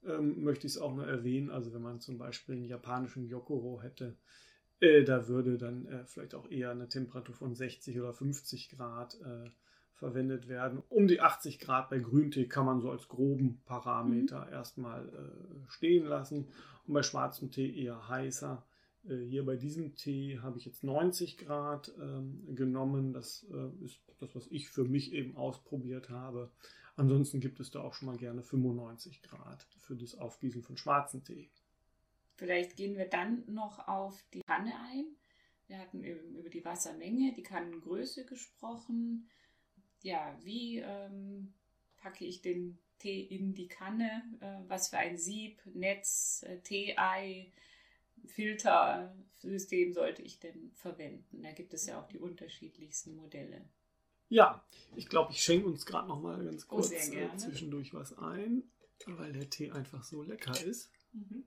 ähm, 0.06 0.42
möchte 0.42 0.66
ich 0.66 0.74
es 0.74 0.80
auch 0.80 0.94
nur 0.94 1.06
erwähnen. 1.06 1.50
Also 1.50 1.74
wenn 1.74 1.82
man 1.82 2.00
zum 2.00 2.18
Beispiel 2.18 2.54
einen 2.54 2.64
japanischen 2.64 3.26
Yokoro 3.26 3.82
hätte, 3.82 4.16
äh, 4.80 5.04
da 5.04 5.28
würde 5.28 5.58
dann 5.58 5.86
äh, 5.86 6.04
vielleicht 6.06 6.34
auch 6.34 6.50
eher 6.50 6.70
eine 6.70 6.88
Temperatur 6.88 7.34
von 7.34 7.54
60 7.54 8.00
oder 8.00 8.12
50 8.12 8.70
Grad 8.70 9.20
äh, 9.20 9.50
verwendet 9.92 10.48
werden. 10.48 10.82
Um 10.88 11.06
die 11.06 11.20
80 11.20 11.60
Grad 11.60 11.90
bei 11.90 11.98
Grüntee 11.98 12.46
kann 12.46 12.66
man 12.66 12.80
so 12.80 12.90
als 12.90 13.08
groben 13.08 13.62
Parameter 13.66 14.46
mhm. 14.46 14.52
erstmal 14.52 15.08
äh, 15.08 15.70
stehen 15.70 16.06
lassen 16.06 16.48
und 16.86 16.94
bei 16.94 17.02
schwarzem 17.02 17.50
Tee 17.50 17.84
eher 17.84 18.08
heißer. 18.08 18.64
Äh, 19.08 19.24
hier 19.26 19.44
bei 19.44 19.56
diesem 19.56 19.94
Tee 19.96 20.38
habe 20.40 20.58
ich 20.58 20.64
jetzt 20.64 20.84
90 20.84 21.38
Grad 21.38 21.92
ähm, 22.00 22.54
genommen. 22.54 23.12
Das 23.12 23.46
äh, 23.50 23.84
ist 23.84 24.00
das, 24.20 24.34
was 24.34 24.46
ich 24.48 24.68
für 24.68 24.84
mich 24.84 25.12
eben 25.12 25.36
ausprobiert 25.36 26.10
habe. 26.10 26.50
Ansonsten 26.96 27.40
gibt 27.40 27.60
es 27.60 27.70
da 27.70 27.80
auch 27.80 27.94
schon 27.94 28.06
mal 28.06 28.16
gerne 28.16 28.42
95 28.42 29.22
Grad 29.22 29.66
für 29.78 29.96
das 29.96 30.16
Aufgießen 30.16 30.62
von 30.62 30.76
schwarzen 30.76 31.24
Tee. 31.24 31.50
Vielleicht 32.36 32.76
gehen 32.76 32.96
wir 32.96 33.06
dann 33.06 33.44
noch 33.46 33.88
auf 33.88 34.24
die 34.32 34.42
Kanne 34.42 34.72
ein. 34.90 35.06
Wir 35.66 35.78
hatten 35.78 36.04
über 36.04 36.50
die 36.50 36.64
Wassermenge, 36.64 37.32
die 37.32 37.42
Kannengröße 37.42 38.26
gesprochen. 38.26 39.28
Ja, 40.02 40.38
wie 40.42 40.78
ähm, 40.78 41.54
packe 41.96 42.24
ich 42.24 42.42
den 42.42 42.78
Tee 42.98 43.22
in 43.22 43.54
die 43.54 43.68
Kanne? 43.68 44.22
Äh, 44.40 44.68
was 44.68 44.88
für 44.88 44.98
ein 44.98 45.16
Sieb, 45.16 45.60
Netz, 45.72 46.44
äh, 46.46 46.58
Tee-Ei? 46.58 47.50
Filtersystem 48.26 49.92
sollte 49.92 50.22
ich 50.22 50.40
denn 50.40 50.72
verwenden? 50.74 51.42
Da 51.42 51.52
gibt 51.52 51.74
es 51.74 51.86
ja 51.86 52.00
auch 52.00 52.08
die 52.08 52.18
unterschiedlichsten 52.18 53.14
Modelle. 53.16 53.68
Ja, 54.28 54.64
ich 54.96 55.08
glaube, 55.08 55.32
ich 55.32 55.42
schenke 55.42 55.66
uns 55.66 55.86
gerade 55.86 56.08
noch 56.08 56.20
mal 56.20 56.42
ganz 56.44 56.64
oh, 56.64 56.76
kurz 56.76 56.92
oh, 56.92 57.36
zwischendurch 57.36 57.94
was 57.94 58.16
ein, 58.18 58.64
weil 59.06 59.32
der 59.32 59.50
Tee 59.50 59.70
einfach 59.70 60.02
so 60.02 60.22
lecker 60.22 60.58
ist. 60.64 60.90
Mhm. 61.12 61.44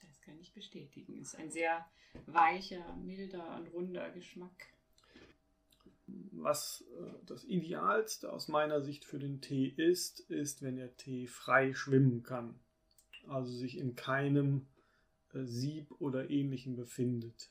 Das 0.00 0.20
kann 0.20 0.38
ich 0.40 0.52
bestätigen. 0.52 1.20
Ist 1.20 1.36
ein 1.36 1.50
sehr 1.50 1.84
weicher, 2.26 2.96
milder 2.96 3.56
und 3.56 3.72
runder 3.72 4.10
Geschmack. 4.10 4.68
Was 6.06 6.84
äh, 6.98 7.26
das 7.26 7.44
Idealste 7.44 8.32
aus 8.32 8.48
meiner 8.48 8.80
Sicht 8.80 9.04
für 9.04 9.18
den 9.18 9.40
Tee 9.40 9.66
ist, 9.66 10.20
ist, 10.20 10.62
wenn 10.62 10.76
der 10.76 10.96
Tee 10.96 11.26
frei 11.26 11.74
schwimmen 11.74 12.22
kann. 12.22 12.58
Also 13.26 13.52
sich 13.52 13.76
in 13.76 13.94
keinem 13.96 14.58
äh, 14.58 14.77
Sieb 15.46 15.90
oder 15.98 16.30
ähnlichem 16.30 16.76
befindet. 16.76 17.50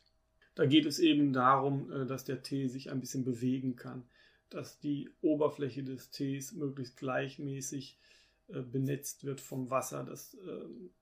Da 0.58 0.66
geht 0.66 0.88
es 0.88 0.98
eben 0.98 1.34
darum, 1.34 1.92
äh, 1.92 2.06
dass 2.08 2.26
der 2.26 2.42
Tee 2.42 2.68
sich 2.68 2.90
ein 2.90 3.00
bisschen 3.00 3.24
bewegen 3.24 3.76
kann, 3.76 4.04
dass 4.50 4.80
die 4.80 5.10
Oberfläche 5.22 5.84
des 5.84 6.10
Tees 6.10 6.54
möglichst 6.54 6.98
gleichmäßig 6.98 8.00
äh, 8.48 8.62
benetzt 8.62 9.24
wird 9.24 9.40
vom 9.40 9.70
Wasser, 9.70 10.04
dass 10.04 10.36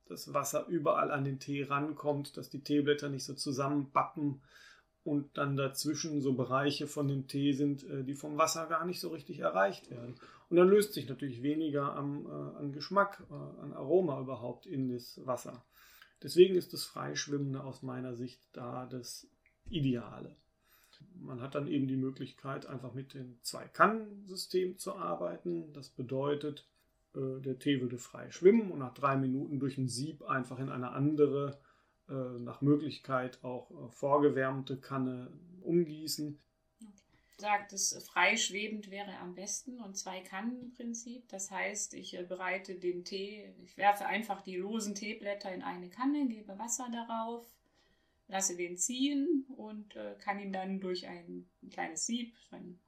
das 0.08 0.34
Wasser 0.34 0.68
überall 0.68 1.12
an 1.12 1.24
den 1.24 1.40
Tee 1.40 1.64
rankommt, 1.64 2.38
dass 2.38 2.50
die 2.50 2.64
Teeblätter 2.64 3.10
nicht 3.10 3.24
so 3.24 3.34
zusammenbappen 3.34 4.42
und 5.04 5.38
dann 5.38 5.56
dazwischen 5.56 6.22
so 6.22 6.34
Bereiche 6.34 6.88
von 6.88 7.08
dem 7.08 7.28
Tee 7.28 7.54
sind, 7.54 7.86
die 8.08 8.16
vom 8.16 8.38
Wasser 8.38 8.66
gar 8.66 8.86
nicht 8.86 9.00
so 9.00 9.10
richtig 9.10 9.40
erreicht 9.40 9.92
werden. 9.92 10.16
Und 10.50 10.58
dann 10.58 10.68
löst 10.68 10.94
sich 10.94 11.08
natürlich 11.08 11.44
weniger 11.44 11.96
am, 11.96 12.26
an 12.26 12.72
Geschmack, 12.72 13.24
an 13.30 13.74
Aroma 13.74 14.20
überhaupt 14.20 14.66
in 14.66 14.92
das 14.92 15.22
Wasser. 15.26 15.64
Deswegen 16.26 16.56
ist 16.56 16.74
das 16.74 16.84
Freischwimmende 16.84 17.64
aus 17.64 17.84
meiner 17.84 18.16
Sicht 18.16 18.42
da 18.52 18.88
das 18.88 19.28
Ideale. 19.70 20.36
Man 21.20 21.40
hat 21.40 21.54
dann 21.54 21.68
eben 21.68 21.88
die 21.88 21.98
Möglichkeit, 21.98 22.66
einfach 22.66 22.96
mit 22.96 23.14
dem 23.14 23.38
Zwei-Kannen-System 23.44 24.80
zu 24.80 24.96
arbeiten. 24.96 25.72
Das 25.74 25.90
bedeutet, 25.90 26.68
äh, 27.14 27.42
der 27.42 27.60
Tee 27.60 27.80
würde 27.80 28.00
frei 28.00 28.32
schwimmen 28.32 28.72
und 28.72 28.80
nach 28.80 28.96
drei 28.96 29.18
Minuten 29.18 29.60
durch 29.60 29.78
ein 29.78 29.88
Sieb 29.88 30.24
einfach 30.24 30.58
in 30.58 30.70
eine 30.70 30.94
andere, 30.94 31.60
äh, 32.10 32.40
nach 32.40 32.60
Möglichkeit 32.62 33.44
auch 33.44 33.70
äh, 33.70 33.92
vorgewärmte 33.92 34.78
Kanne 34.78 35.32
umgießen 35.62 36.40
sagt, 37.38 37.74
es 37.74 37.98
freischwebend 38.08 38.90
wäre 38.90 39.18
am 39.18 39.36
besten 39.36 39.80
und 39.80 39.98
zwei 39.98 40.22
Kannenprinzip. 40.22 41.28
Das 41.30 41.52
heißt, 41.52 41.94
ich 41.94 42.18
äh, 42.18 42.24
bereite 42.24 42.76
den 42.76 43.04
Tee, 43.04 43.54
ich 43.64 43.78
werfe 43.78 44.06
einfach 44.06 44.42
die 44.42 44.56
losen 44.56 44.96
Teeblätter 44.96 45.54
in 45.54 45.62
eine 45.62 45.90
Kanne, 45.90 46.28
gebe 46.28 46.58
Wasser 46.58 46.88
darauf, 46.92 47.46
lasse 48.28 48.56
den 48.56 48.78
ziehen 48.78 49.46
und 49.58 49.96
äh, 49.96 50.16
kann 50.20 50.40
ihn 50.40 50.54
dann 50.54 50.80
durch 50.80 51.08
ein 51.08 51.50
kleines 51.72 52.06
Sieb, 52.06 52.36
ein 52.52 52.80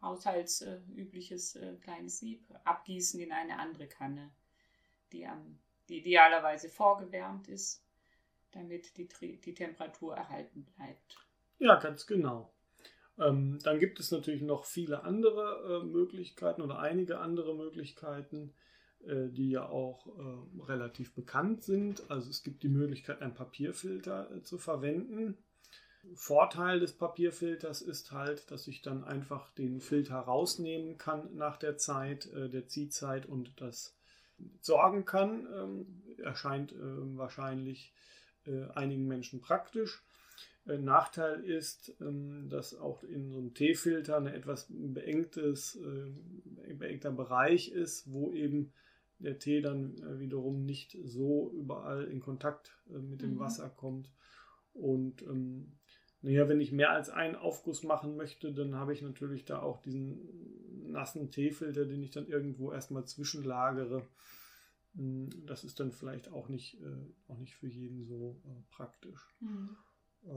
haushaltsübliches 0.00 1.56
äh, 1.56 1.76
kleines 1.82 2.18
Sieb, 2.18 2.46
abgießen 2.64 3.18
in 3.20 3.32
eine 3.32 3.58
andere 3.58 3.88
Kanne, 3.88 4.30
die, 5.12 5.26
am, 5.26 5.58
die 5.88 5.98
idealerweise 5.98 6.68
vorgewärmt 6.68 7.48
ist, 7.48 7.82
damit 8.52 8.96
die, 8.96 9.08
die 9.40 9.54
Temperatur 9.54 10.16
erhalten 10.16 10.64
bleibt. 10.64 11.16
Ja, 11.58 11.76
ganz 11.76 12.06
genau. 12.06 12.53
Ähm, 13.18 13.58
dann 13.62 13.78
gibt 13.78 14.00
es 14.00 14.10
natürlich 14.10 14.42
noch 14.42 14.64
viele 14.64 15.04
andere 15.04 15.82
äh, 15.82 15.86
Möglichkeiten 15.86 16.62
oder 16.62 16.78
einige 16.78 17.18
andere 17.18 17.54
Möglichkeiten, 17.54 18.52
äh, 19.06 19.28
die 19.28 19.50
ja 19.50 19.68
auch 19.68 20.06
äh, 20.06 20.62
relativ 20.62 21.14
bekannt 21.14 21.62
sind. 21.62 22.10
Also 22.10 22.30
es 22.30 22.42
gibt 22.42 22.62
die 22.62 22.68
Möglichkeit, 22.68 23.22
einen 23.22 23.34
Papierfilter 23.34 24.30
äh, 24.30 24.42
zu 24.42 24.58
verwenden. 24.58 25.38
Vorteil 26.14 26.80
des 26.80 26.92
Papierfilters 26.92 27.80
ist 27.80 28.12
halt, 28.12 28.50
dass 28.50 28.66
ich 28.66 28.82
dann 28.82 29.04
einfach 29.04 29.50
den 29.54 29.80
Filter 29.80 30.16
rausnehmen 30.16 30.98
kann 30.98 31.34
nach 31.36 31.56
der 31.56 31.76
Zeit, 31.76 32.26
äh, 32.32 32.48
der 32.50 32.66
Ziehzeit 32.66 33.26
und 33.26 33.60
das 33.60 33.96
sorgen 34.60 35.04
kann. 35.04 35.46
Ähm, 35.54 36.02
erscheint 36.18 36.72
ähm, 36.72 37.16
wahrscheinlich 37.16 37.92
äh, 38.46 38.64
einigen 38.74 39.06
Menschen 39.06 39.40
praktisch. 39.40 40.02
Äh, 40.66 40.78
Nachteil 40.78 41.44
ist, 41.44 41.94
ähm, 42.00 42.48
dass 42.48 42.74
auch 42.74 43.02
in 43.02 43.30
so 43.30 43.38
einem 43.38 43.54
Teefilter 43.54 44.16
ein 44.16 44.26
etwas 44.26 44.66
beengtes, 44.70 45.76
äh, 45.76 46.74
beengter 46.74 47.12
Bereich 47.12 47.70
ist, 47.70 48.10
wo 48.10 48.32
eben 48.32 48.72
der 49.18 49.38
Tee 49.38 49.60
dann 49.60 49.96
äh, 49.98 50.18
wiederum 50.18 50.64
nicht 50.64 50.96
so 51.04 51.50
überall 51.52 52.04
in 52.04 52.20
Kontakt 52.20 52.76
mit 52.86 53.22
dem 53.22 53.34
mhm. 53.34 53.38
Wasser 53.38 53.68
kommt. 53.68 54.10
Und 54.72 55.22
ähm, 55.22 55.72
naja, 56.20 56.48
wenn 56.48 56.60
ich 56.60 56.72
mehr 56.72 56.90
als 56.90 57.10
einen 57.10 57.36
Aufguss 57.36 57.82
machen 57.82 58.16
möchte, 58.16 58.52
dann 58.52 58.74
habe 58.76 58.92
ich 58.92 59.02
natürlich 59.02 59.44
da 59.44 59.60
auch 59.60 59.82
diesen 59.82 60.90
nassen 60.90 61.30
Teefilter, 61.30 61.84
den 61.84 62.02
ich 62.02 62.10
dann 62.10 62.26
irgendwo 62.26 62.72
erstmal 62.72 63.04
zwischenlagere. 63.04 64.06
Hm, 64.96 65.28
das 65.46 65.64
ist 65.64 65.80
dann 65.80 65.92
vielleicht 65.92 66.32
auch 66.32 66.48
nicht, 66.48 66.80
äh, 66.80 67.30
auch 67.30 67.38
nicht 67.38 67.54
für 67.54 67.68
jeden 67.68 68.04
so 68.04 68.40
äh, 68.46 68.62
praktisch. 68.70 69.28
Mhm. 69.40 69.76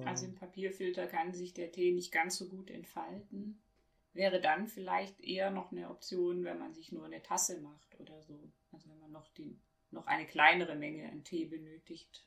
Also 0.06 0.26
im 0.26 0.36
Papierfilter 0.36 1.08
kann 1.08 1.34
sich 1.34 1.54
der 1.54 1.72
Tee 1.72 1.92
nicht 1.92 2.12
ganz 2.12 2.38
so 2.38 2.48
gut 2.48 2.70
entfalten. 2.70 3.60
Wäre 4.14 4.42
dann 4.42 4.68
vielleicht 4.68 5.22
eher 5.22 5.52
noch 5.52 5.72
eine 5.72 5.90
Option, 5.90 6.44
wenn 6.44 6.60
man 6.60 6.74
sich 6.74 6.92
nur 6.92 7.06
eine 7.06 7.22
Tasse 7.22 7.62
macht 7.62 8.00
oder 8.00 8.22
so. 8.22 8.52
Also 8.72 8.90
wenn 8.90 9.00
man 9.00 9.12
noch, 9.12 9.28
die, 9.30 9.58
noch 9.92 10.08
eine 10.08 10.26
kleinere 10.26 10.76
Menge 10.76 11.10
an 11.10 11.24
Tee 11.24 11.46
benötigt. 11.46 12.26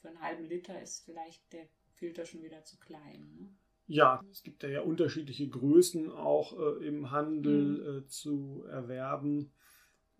Für 0.00 0.08
einen 0.08 0.22
halben 0.22 0.44
Liter 0.44 0.80
ist 0.80 1.04
vielleicht 1.04 1.52
der 1.52 1.66
Filter 1.94 2.24
schon 2.24 2.42
wieder 2.42 2.64
zu 2.64 2.78
klein. 2.78 3.34
Ne? 3.38 3.48
Ja, 3.86 4.22
es 4.30 4.42
gibt 4.42 4.62
ja, 4.62 4.80
unterschiedliche 4.80 5.48
Größen 5.48 6.10
auch 6.10 6.58
äh, 6.58 6.86
im 6.86 7.10
Handel 7.10 7.78
mhm. 7.78 7.98
äh, 7.98 8.06
zu 8.06 8.64
erwerben. 8.68 9.52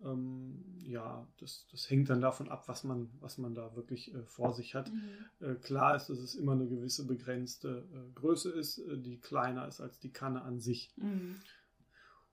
Ähm, 0.03 0.63
ja, 0.85 1.27
das, 1.39 1.67
das 1.71 1.89
hängt 1.89 2.09
dann 2.09 2.21
davon 2.21 2.49
ab, 2.49 2.67
was 2.67 2.83
man, 2.83 3.09
was 3.19 3.37
man 3.37 3.55
da 3.55 3.75
wirklich 3.75 4.13
äh, 4.13 4.23
vor 4.25 4.53
sich 4.53 4.75
hat. 4.75 4.91
Mhm. 4.91 5.47
Äh, 5.47 5.55
klar 5.55 5.95
ist, 5.95 6.07
dass 6.09 6.19
es 6.19 6.35
immer 6.35 6.53
eine 6.53 6.67
gewisse 6.67 7.05
begrenzte 7.05 7.87
äh, 7.93 8.13
Größe 8.13 8.51
ist, 8.51 8.79
äh, 8.79 8.97
die 8.97 9.19
kleiner 9.19 9.67
ist 9.67 9.81
als 9.81 9.99
die 9.99 10.11
Kanne 10.11 10.41
an 10.41 10.59
sich. 10.59 10.91
Mhm. 10.97 11.37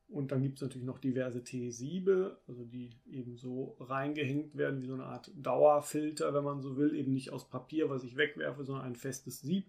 Und 0.09 0.33
dann 0.33 0.43
gibt 0.43 0.57
es 0.57 0.63
natürlich 0.63 0.87
noch 0.87 0.99
diverse 0.99 1.45
T-Siebe, 1.45 2.41
also 2.49 2.65
die 2.65 2.91
eben 3.09 3.37
so 3.37 3.77
reingehängt 3.79 4.57
werden, 4.57 4.83
wie 4.83 4.89
so 4.89 4.95
eine 4.95 5.05
Art 5.05 5.31
Dauerfilter, 5.37 6.35
wenn 6.35 6.43
man 6.43 6.61
so 6.61 6.77
will, 6.77 6.97
eben 6.97 7.13
nicht 7.13 7.31
aus 7.31 7.49
Papier, 7.49 7.89
was 7.89 8.03
ich 8.03 8.17
wegwerfe, 8.17 8.65
sondern 8.65 8.87
ein 8.87 8.97
festes 8.97 9.41
Sieb. 9.41 9.67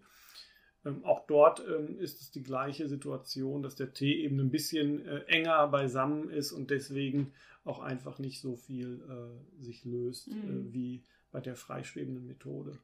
Ähm, 0.84 1.06
auch 1.06 1.28
dort 1.28 1.64
ähm, 1.68 2.00
ist 2.00 2.22
es 2.22 2.32
die 2.32 2.42
gleiche 2.42 2.88
Situation, 2.88 3.62
dass 3.62 3.76
der 3.76 3.94
Tee 3.94 4.24
eben 4.24 4.40
ein 4.40 4.50
bisschen 4.50 5.06
äh, 5.06 5.20
enger 5.26 5.68
beisammen 5.68 6.32
ist 6.32 6.52
und 6.52 6.72
deswegen 6.72 7.34
auch 7.64 7.80
einfach 7.80 8.20
nicht 8.20 8.42
so 8.42 8.56
viel 8.56 9.02
äh, 9.10 9.64
sich 9.64 9.86
löst 9.86 10.28
äh, 10.28 10.34
mhm. 10.34 10.70
äh, 10.70 10.74
wie 10.74 11.04
bei 11.32 11.42
der 11.42 11.56
freischwebenden 11.56 12.26
Methode. 12.26 12.80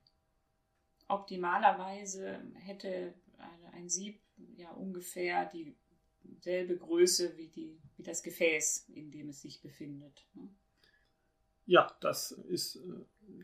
Optimalerweise 1.08 2.42
hätte 2.56 3.14
ein 3.72 3.90
Sieb 3.90 4.20
ja 4.56 4.72
ungefähr 4.72 5.50
dieselbe 6.24 6.78
Größe 6.78 7.38
wie, 7.38 7.48
die, 7.48 7.80
wie 7.96 8.04
das 8.04 8.24
Gefäß, 8.24 8.90
in 8.90 9.12
dem 9.12 9.30
es 9.30 9.42
sich 9.42 9.62
befindet. 9.62 10.26
Ne? 10.34 10.50
Ja, 11.66 11.92
das 12.00 12.32
ist 12.32 12.78
äh, 12.78 12.80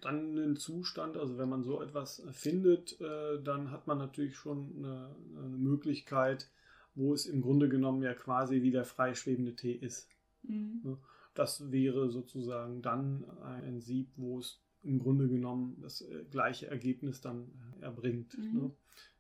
dann 0.02 0.38
ein 0.38 0.56
Zustand, 0.56 1.18
also 1.18 1.38
wenn 1.38 1.50
man 1.50 1.64
so 1.64 1.82
etwas 1.82 2.26
findet, 2.32 3.00
äh, 3.02 3.42
dann 3.44 3.72
hat 3.72 3.86
man 3.86 3.98
natürlich 3.98 4.38
schon 4.38 4.78
eine, 4.78 5.16
eine, 5.38 5.58
Möglichkeit, 5.58 6.50
wo 6.96 7.14
es 7.14 7.26
im 7.26 7.42
Grunde 7.42 7.68
genommen 7.68 8.02
ja 8.02 8.14
quasi 8.14 8.62
wie 8.62 8.72
der 8.72 8.86
freischwebende 8.86 9.56
Tee 9.56 9.74
ist. 9.74 10.08
Mhm. 10.44 10.98
Das 11.34 11.72
wäre 11.72 12.10
sozusagen 12.10 12.82
dann 12.82 13.26
ein 13.42 13.82
Sieb, 13.82 14.12
wo 14.18 14.40
es 14.40 14.62
im 14.84 15.00
Grunde 15.00 15.28
genommen 15.28 15.80
das 15.82 16.02
äh, 16.02 16.26
gleiche 16.30 16.68
Ergebnis 16.68 17.22
dann 17.22 17.52
erbringt, 17.82 18.38
mhm. 18.38 18.54
ne? 18.54 18.72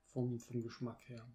vom, 0.07 0.39
vom 0.39 0.61
Geschmack 0.61 1.07
her. 1.07 1.25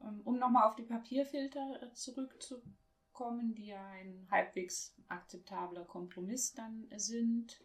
Ähm, 0.00 0.20
um 0.24 0.38
nochmal 0.38 0.68
auf 0.68 0.76
die 0.76 0.82
Papierfilter 0.82 1.82
äh, 1.82 1.92
zurückzukommen, 1.92 3.54
die 3.54 3.66
ja 3.66 3.86
ein 3.90 4.26
halbwegs 4.30 4.96
akzeptabler 5.08 5.84
Kompromiss 5.84 6.54
dann 6.54 6.88
sind, 6.96 7.60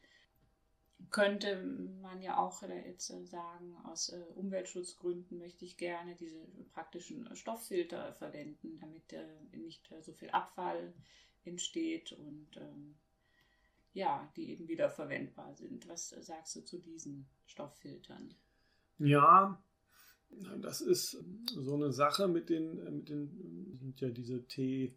könnte 1.10 1.64
man 2.02 2.22
ja 2.22 2.38
auch 2.38 2.62
jetzt 2.64 3.10
äh, 3.10 3.26
sagen, 3.26 3.76
aus 3.86 4.10
äh, 4.10 4.22
Umweltschutzgründen 4.36 5.40
möchte 5.40 5.66
ich 5.66 5.78
gerne 5.78 6.16
diese 6.16 6.46
praktischen 6.74 7.36
Stofffilter 7.36 8.14
verwenden, 8.14 8.78
damit 8.80 9.12
äh, 9.14 9.58
nicht 9.58 9.94
so 10.02 10.14
viel 10.14 10.30
Abfall 10.30 10.94
entsteht 11.46 12.12
und 12.14 12.48
ähm, 12.58 12.96
ja, 13.94 14.32
die 14.36 14.52
eben 14.52 14.68
wieder 14.68 14.90
verwendbar 14.90 15.54
sind. 15.56 15.88
Was 15.88 16.10
sagst 16.10 16.56
du 16.56 16.62
zu 16.62 16.80
diesen 16.80 17.28
Stofffiltern? 17.46 18.34
Ja, 19.00 19.62
das 20.62 20.82
ist 20.82 21.24
so 21.54 21.76
eine 21.76 21.92
Sache 21.92 22.28
mit 22.28 22.50
den, 22.50 22.76
mit 22.96 23.10
den 23.10 23.78
sind 23.80 24.00
ja 24.00 24.10
diese 24.10 24.48
Tee, 24.48 24.96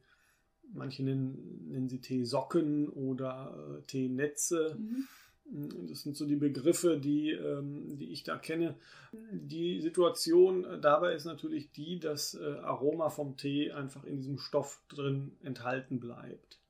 manche 0.73 1.03
nennen, 1.03 1.69
nennen 1.69 1.89
sie 1.89 2.01
Teesocken 2.01 2.89
oder 2.89 3.79
äh, 3.79 3.83
Teenetze. 3.87 4.77
Mhm 4.79 5.09
das 5.47 6.03
sind 6.03 6.17
so 6.17 6.27
die 6.27 6.37
Begriffe, 6.37 6.99
die, 6.99 7.31
ähm, 7.31 7.99
die 7.99 8.11
ich 8.11 8.23
da 8.23 8.39
kenne. 8.39 8.77
Die 9.13 9.81
Situation 9.81 10.81
dabei 10.81 11.15
ist 11.15 11.27
natürlich 11.27 11.71
die, 11.71 11.99
dass 11.99 12.35
äh, 12.35 12.45
Aroma 12.63 13.11
vom 13.11 13.37
Tee 13.37 13.71
einfach 13.71 14.05
in 14.05 14.17
diesem 14.17 14.39
Stoff 14.39 14.83
drin 14.89 15.37
enthalten 15.43 16.01
bleibt. 16.01 16.61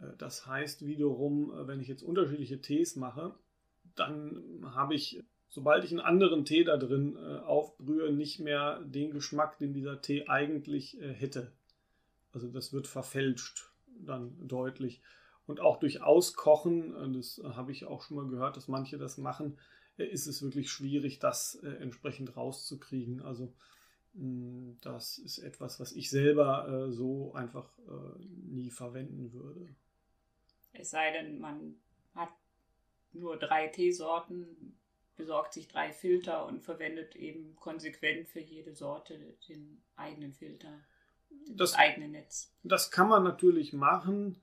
Äh, 0.00 0.06
das 0.18 0.46
heißt 0.46 0.86
wiederum, 0.86 1.52
äh, 1.52 1.68
wenn 1.68 1.80
ich 1.80 1.88
jetzt 1.88 2.02
unterschiedliche 2.02 2.60
Tees 2.60 2.96
mache, 2.96 3.34
dann 3.94 4.64
habe 4.74 4.94
ich, 4.94 5.22
sobald 5.48 5.84
ich 5.84 5.90
einen 5.92 6.00
anderen 6.00 6.44
Tee 6.44 6.64
da 6.64 6.76
drin 6.76 7.16
aufbrühe, 7.16 8.12
nicht 8.12 8.38
mehr 8.38 8.80
den 8.84 9.10
Geschmack, 9.10 9.58
den 9.58 9.72
dieser 9.72 10.00
Tee 10.00 10.28
eigentlich 10.28 10.96
hätte. 11.00 11.50
Also 12.32 12.46
das 12.46 12.72
wird 12.72 12.86
verfälscht 12.86 13.72
dann 13.98 14.36
deutlich. 14.46 15.02
Und 15.48 15.60
auch 15.60 15.78
durch 15.78 16.02
Auskochen, 16.02 16.94
äh, 16.94 17.16
das 17.16 17.40
habe 17.42 17.72
ich 17.72 17.86
auch 17.86 18.02
schon 18.02 18.18
mal 18.18 18.28
gehört, 18.28 18.58
dass 18.58 18.68
manche 18.68 18.98
das 18.98 19.16
machen, 19.16 19.58
äh, 19.96 20.04
ist 20.04 20.26
es 20.26 20.42
wirklich 20.42 20.70
schwierig, 20.70 21.20
das 21.20 21.58
äh, 21.62 21.68
entsprechend 21.68 22.36
rauszukriegen. 22.36 23.22
Also 23.22 23.52
das 24.80 25.18
ist 25.18 25.38
etwas, 25.38 25.78
was 25.78 25.92
ich 25.92 26.10
selber 26.10 26.88
so 26.90 27.34
einfach 27.34 27.78
nie 28.18 28.70
verwenden 28.70 29.32
würde. 29.32 29.68
Es 30.72 30.90
sei 30.90 31.12
denn, 31.12 31.38
man 31.38 31.76
hat 32.14 32.30
nur 33.12 33.36
drei 33.36 33.68
Teesorten, 33.68 34.76
besorgt 35.14 35.52
sich 35.52 35.68
drei 35.68 35.92
Filter 35.92 36.46
und 36.46 36.64
verwendet 36.64 37.14
eben 37.14 37.54
konsequent 37.56 38.28
für 38.28 38.40
jede 38.40 38.74
Sorte 38.74 39.36
den 39.46 39.82
eigenen 39.94 40.32
Filter, 40.32 40.80
das, 41.46 41.56
das 41.56 41.74
eigene 41.74 42.08
Netz. 42.08 42.52
Das 42.64 42.90
kann 42.90 43.08
man 43.08 43.22
natürlich 43.22 43.72
machen 43.72 44.40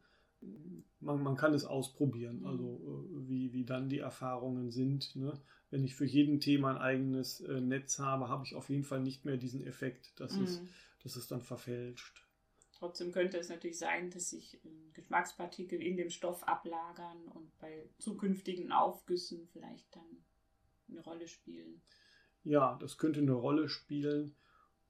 man, 0.99 1.21
man 1.21 1.35
kann 1.35 1.53
es 1.53 1.65
ausprobieren, 1.65 2.39
mhm. 2.39 2.47
also 2.47 3.07
äh, 3.13 3.27
wie, 3.27 3.53
wie 3.53 3.65
dann 3.65 3.89
die 3.89 3.99
Erfahrungen 3.99 4.71
sind. 4.71 5.15
Ne? 5.15 5.33
Wenn 5.69 5.83
ich 5.83 5.95
für 5.95 6.05
jeden 6.05 6.39
Thema 6.39 6.71
ein 6.71 6.77
eigenes 6.77 7.41
äh, 7.41 7.61
Netz 7.61 7.99
habe, 7.99 8.29
habe 8.29 8.45
ich 8.45 8.55
auf 8.55 8.69
jeden 8.69 8.83
Fall 8.83 9.01
nicht 9.01 9.25
mehr 9.25 9.37
diesen 9.37 9.65
Effekt, 9.65 10.19
dass, 10.19 10.35
mhm. 10.35 10.43
es, 10.43 10.61
dass 11.03 11.15
es 11.15 11.27
dann 11.27 11.41
verfälscht. 11.41 12.25
Trotzdem 12.77 13.11
könnte 13.13 13.37
es 13.37 13.49
natürlich 13.49 13.79
sein, 13.79 14.09
dass 14.09 14.31
sich 14.31 14.55
äh, 14.65 14.69
Geschmackspartikel 14.93 15.81
in 15.81 15.97
dem 15.97 16.09
Stoff 16.09 16.43
ablagern 16.43 17.27
und 17.33 17.57
bei 17.59 17.89
zukünftigen 17.99 18.71
Aufgüssen 18.71 19.47
vielleicht 19.53 19.95
dann 19.95 20.23
eine 20.89 21.01
Rolle 21.01 21.27
spielen. 21.27 21.81
Ja, 22.43 22.77
das 22.79 22.97
könnte 22.97 23.21
eine 23.21 23.33
Rolle 23.33 23.69
spielen. 23.69 24.35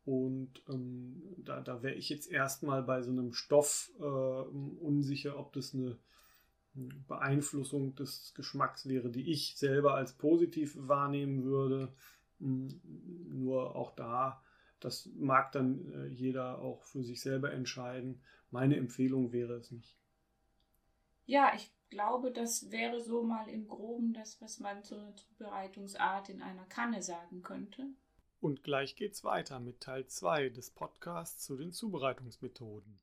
Und 0.06 0.62
ähm, 0.70 1.22
da, 1.38 1.62
da 1.62 1.82
wäre 1.82 1.96
ich 1.96 2.10
jetzt 2.10 2.32
erstmal 2.32 2.84
bei 2.84 3.02
so 3.02 3.12
einem 3.12 3.34
Stoff 3.34 3.92
äh, 4.00 4.04
unsicher, 4.04 5.38
ob 5.40 5.54
das 5.54 5.74
eine 5.74 5.98
Beeinflussung 7.08 7.96
des 7.96 8.34
Geschmacks 8.36 8.88
wäre, 8.88 9.10
die 9.10 9.32
ich 9.32 9.58
selber 9.58 9.96
als 9.96 10.14
positiv 10.14 10.76
wahrnehmen 10.78 11.44
würde. 11.44 11.94
Hm, 12.40 12.82
nur 13.30 13.76
auch 13.76 13.96
da, 13.96 14.44
das 14.80 15.10
mag 15.16 15.52
dann 15.54 15.92
äh, 15.94 16.08
jeder 16.08 16.60
auch 16.60 16.84
für 16.84 17.04
sich 17.04 17.22
selber 17.22 17.52
entscheiden. 17.52 18.22
Meine 18.52 18.76
Empfehlung 18.76 19.32
wäre 19.32 19.54
es 19.54 19.72
nicht. 19.72 19.98
Ja, 21.26 21.54
ich 21.56 21.72
glaube, 21.90 22.32
das 22.32 22.70
wäre 22.72 23.02
so 23.02 23.24
mal 23.24 23.50
im 23.50 23.68
Groben 23.68 24.14
das, 24.14 24.40
was 24.42 24.60
man 24.60 24.84
zur 24.84 25.16
Zubereitungsart 25.16 26.30
in 26.30 26.42
einer 26.42 26.66
Kanne 26.66 27.02
sagen 27.02 27.42
könnte. 27.42 27.88
Und 28.40 28.64
gleich 28.64 28.96
geht's 28.96 29.24
weiter 29.24 29.60
mit 29.60 29.82
Teil 29.82 30.06
2 30.08 30.50
des 30.50 30.70
Podcasts 30.70 31.46
zu 31.46 31.56
den 31.56 31.72
Zubereitungsmethoden. 31.72 33.00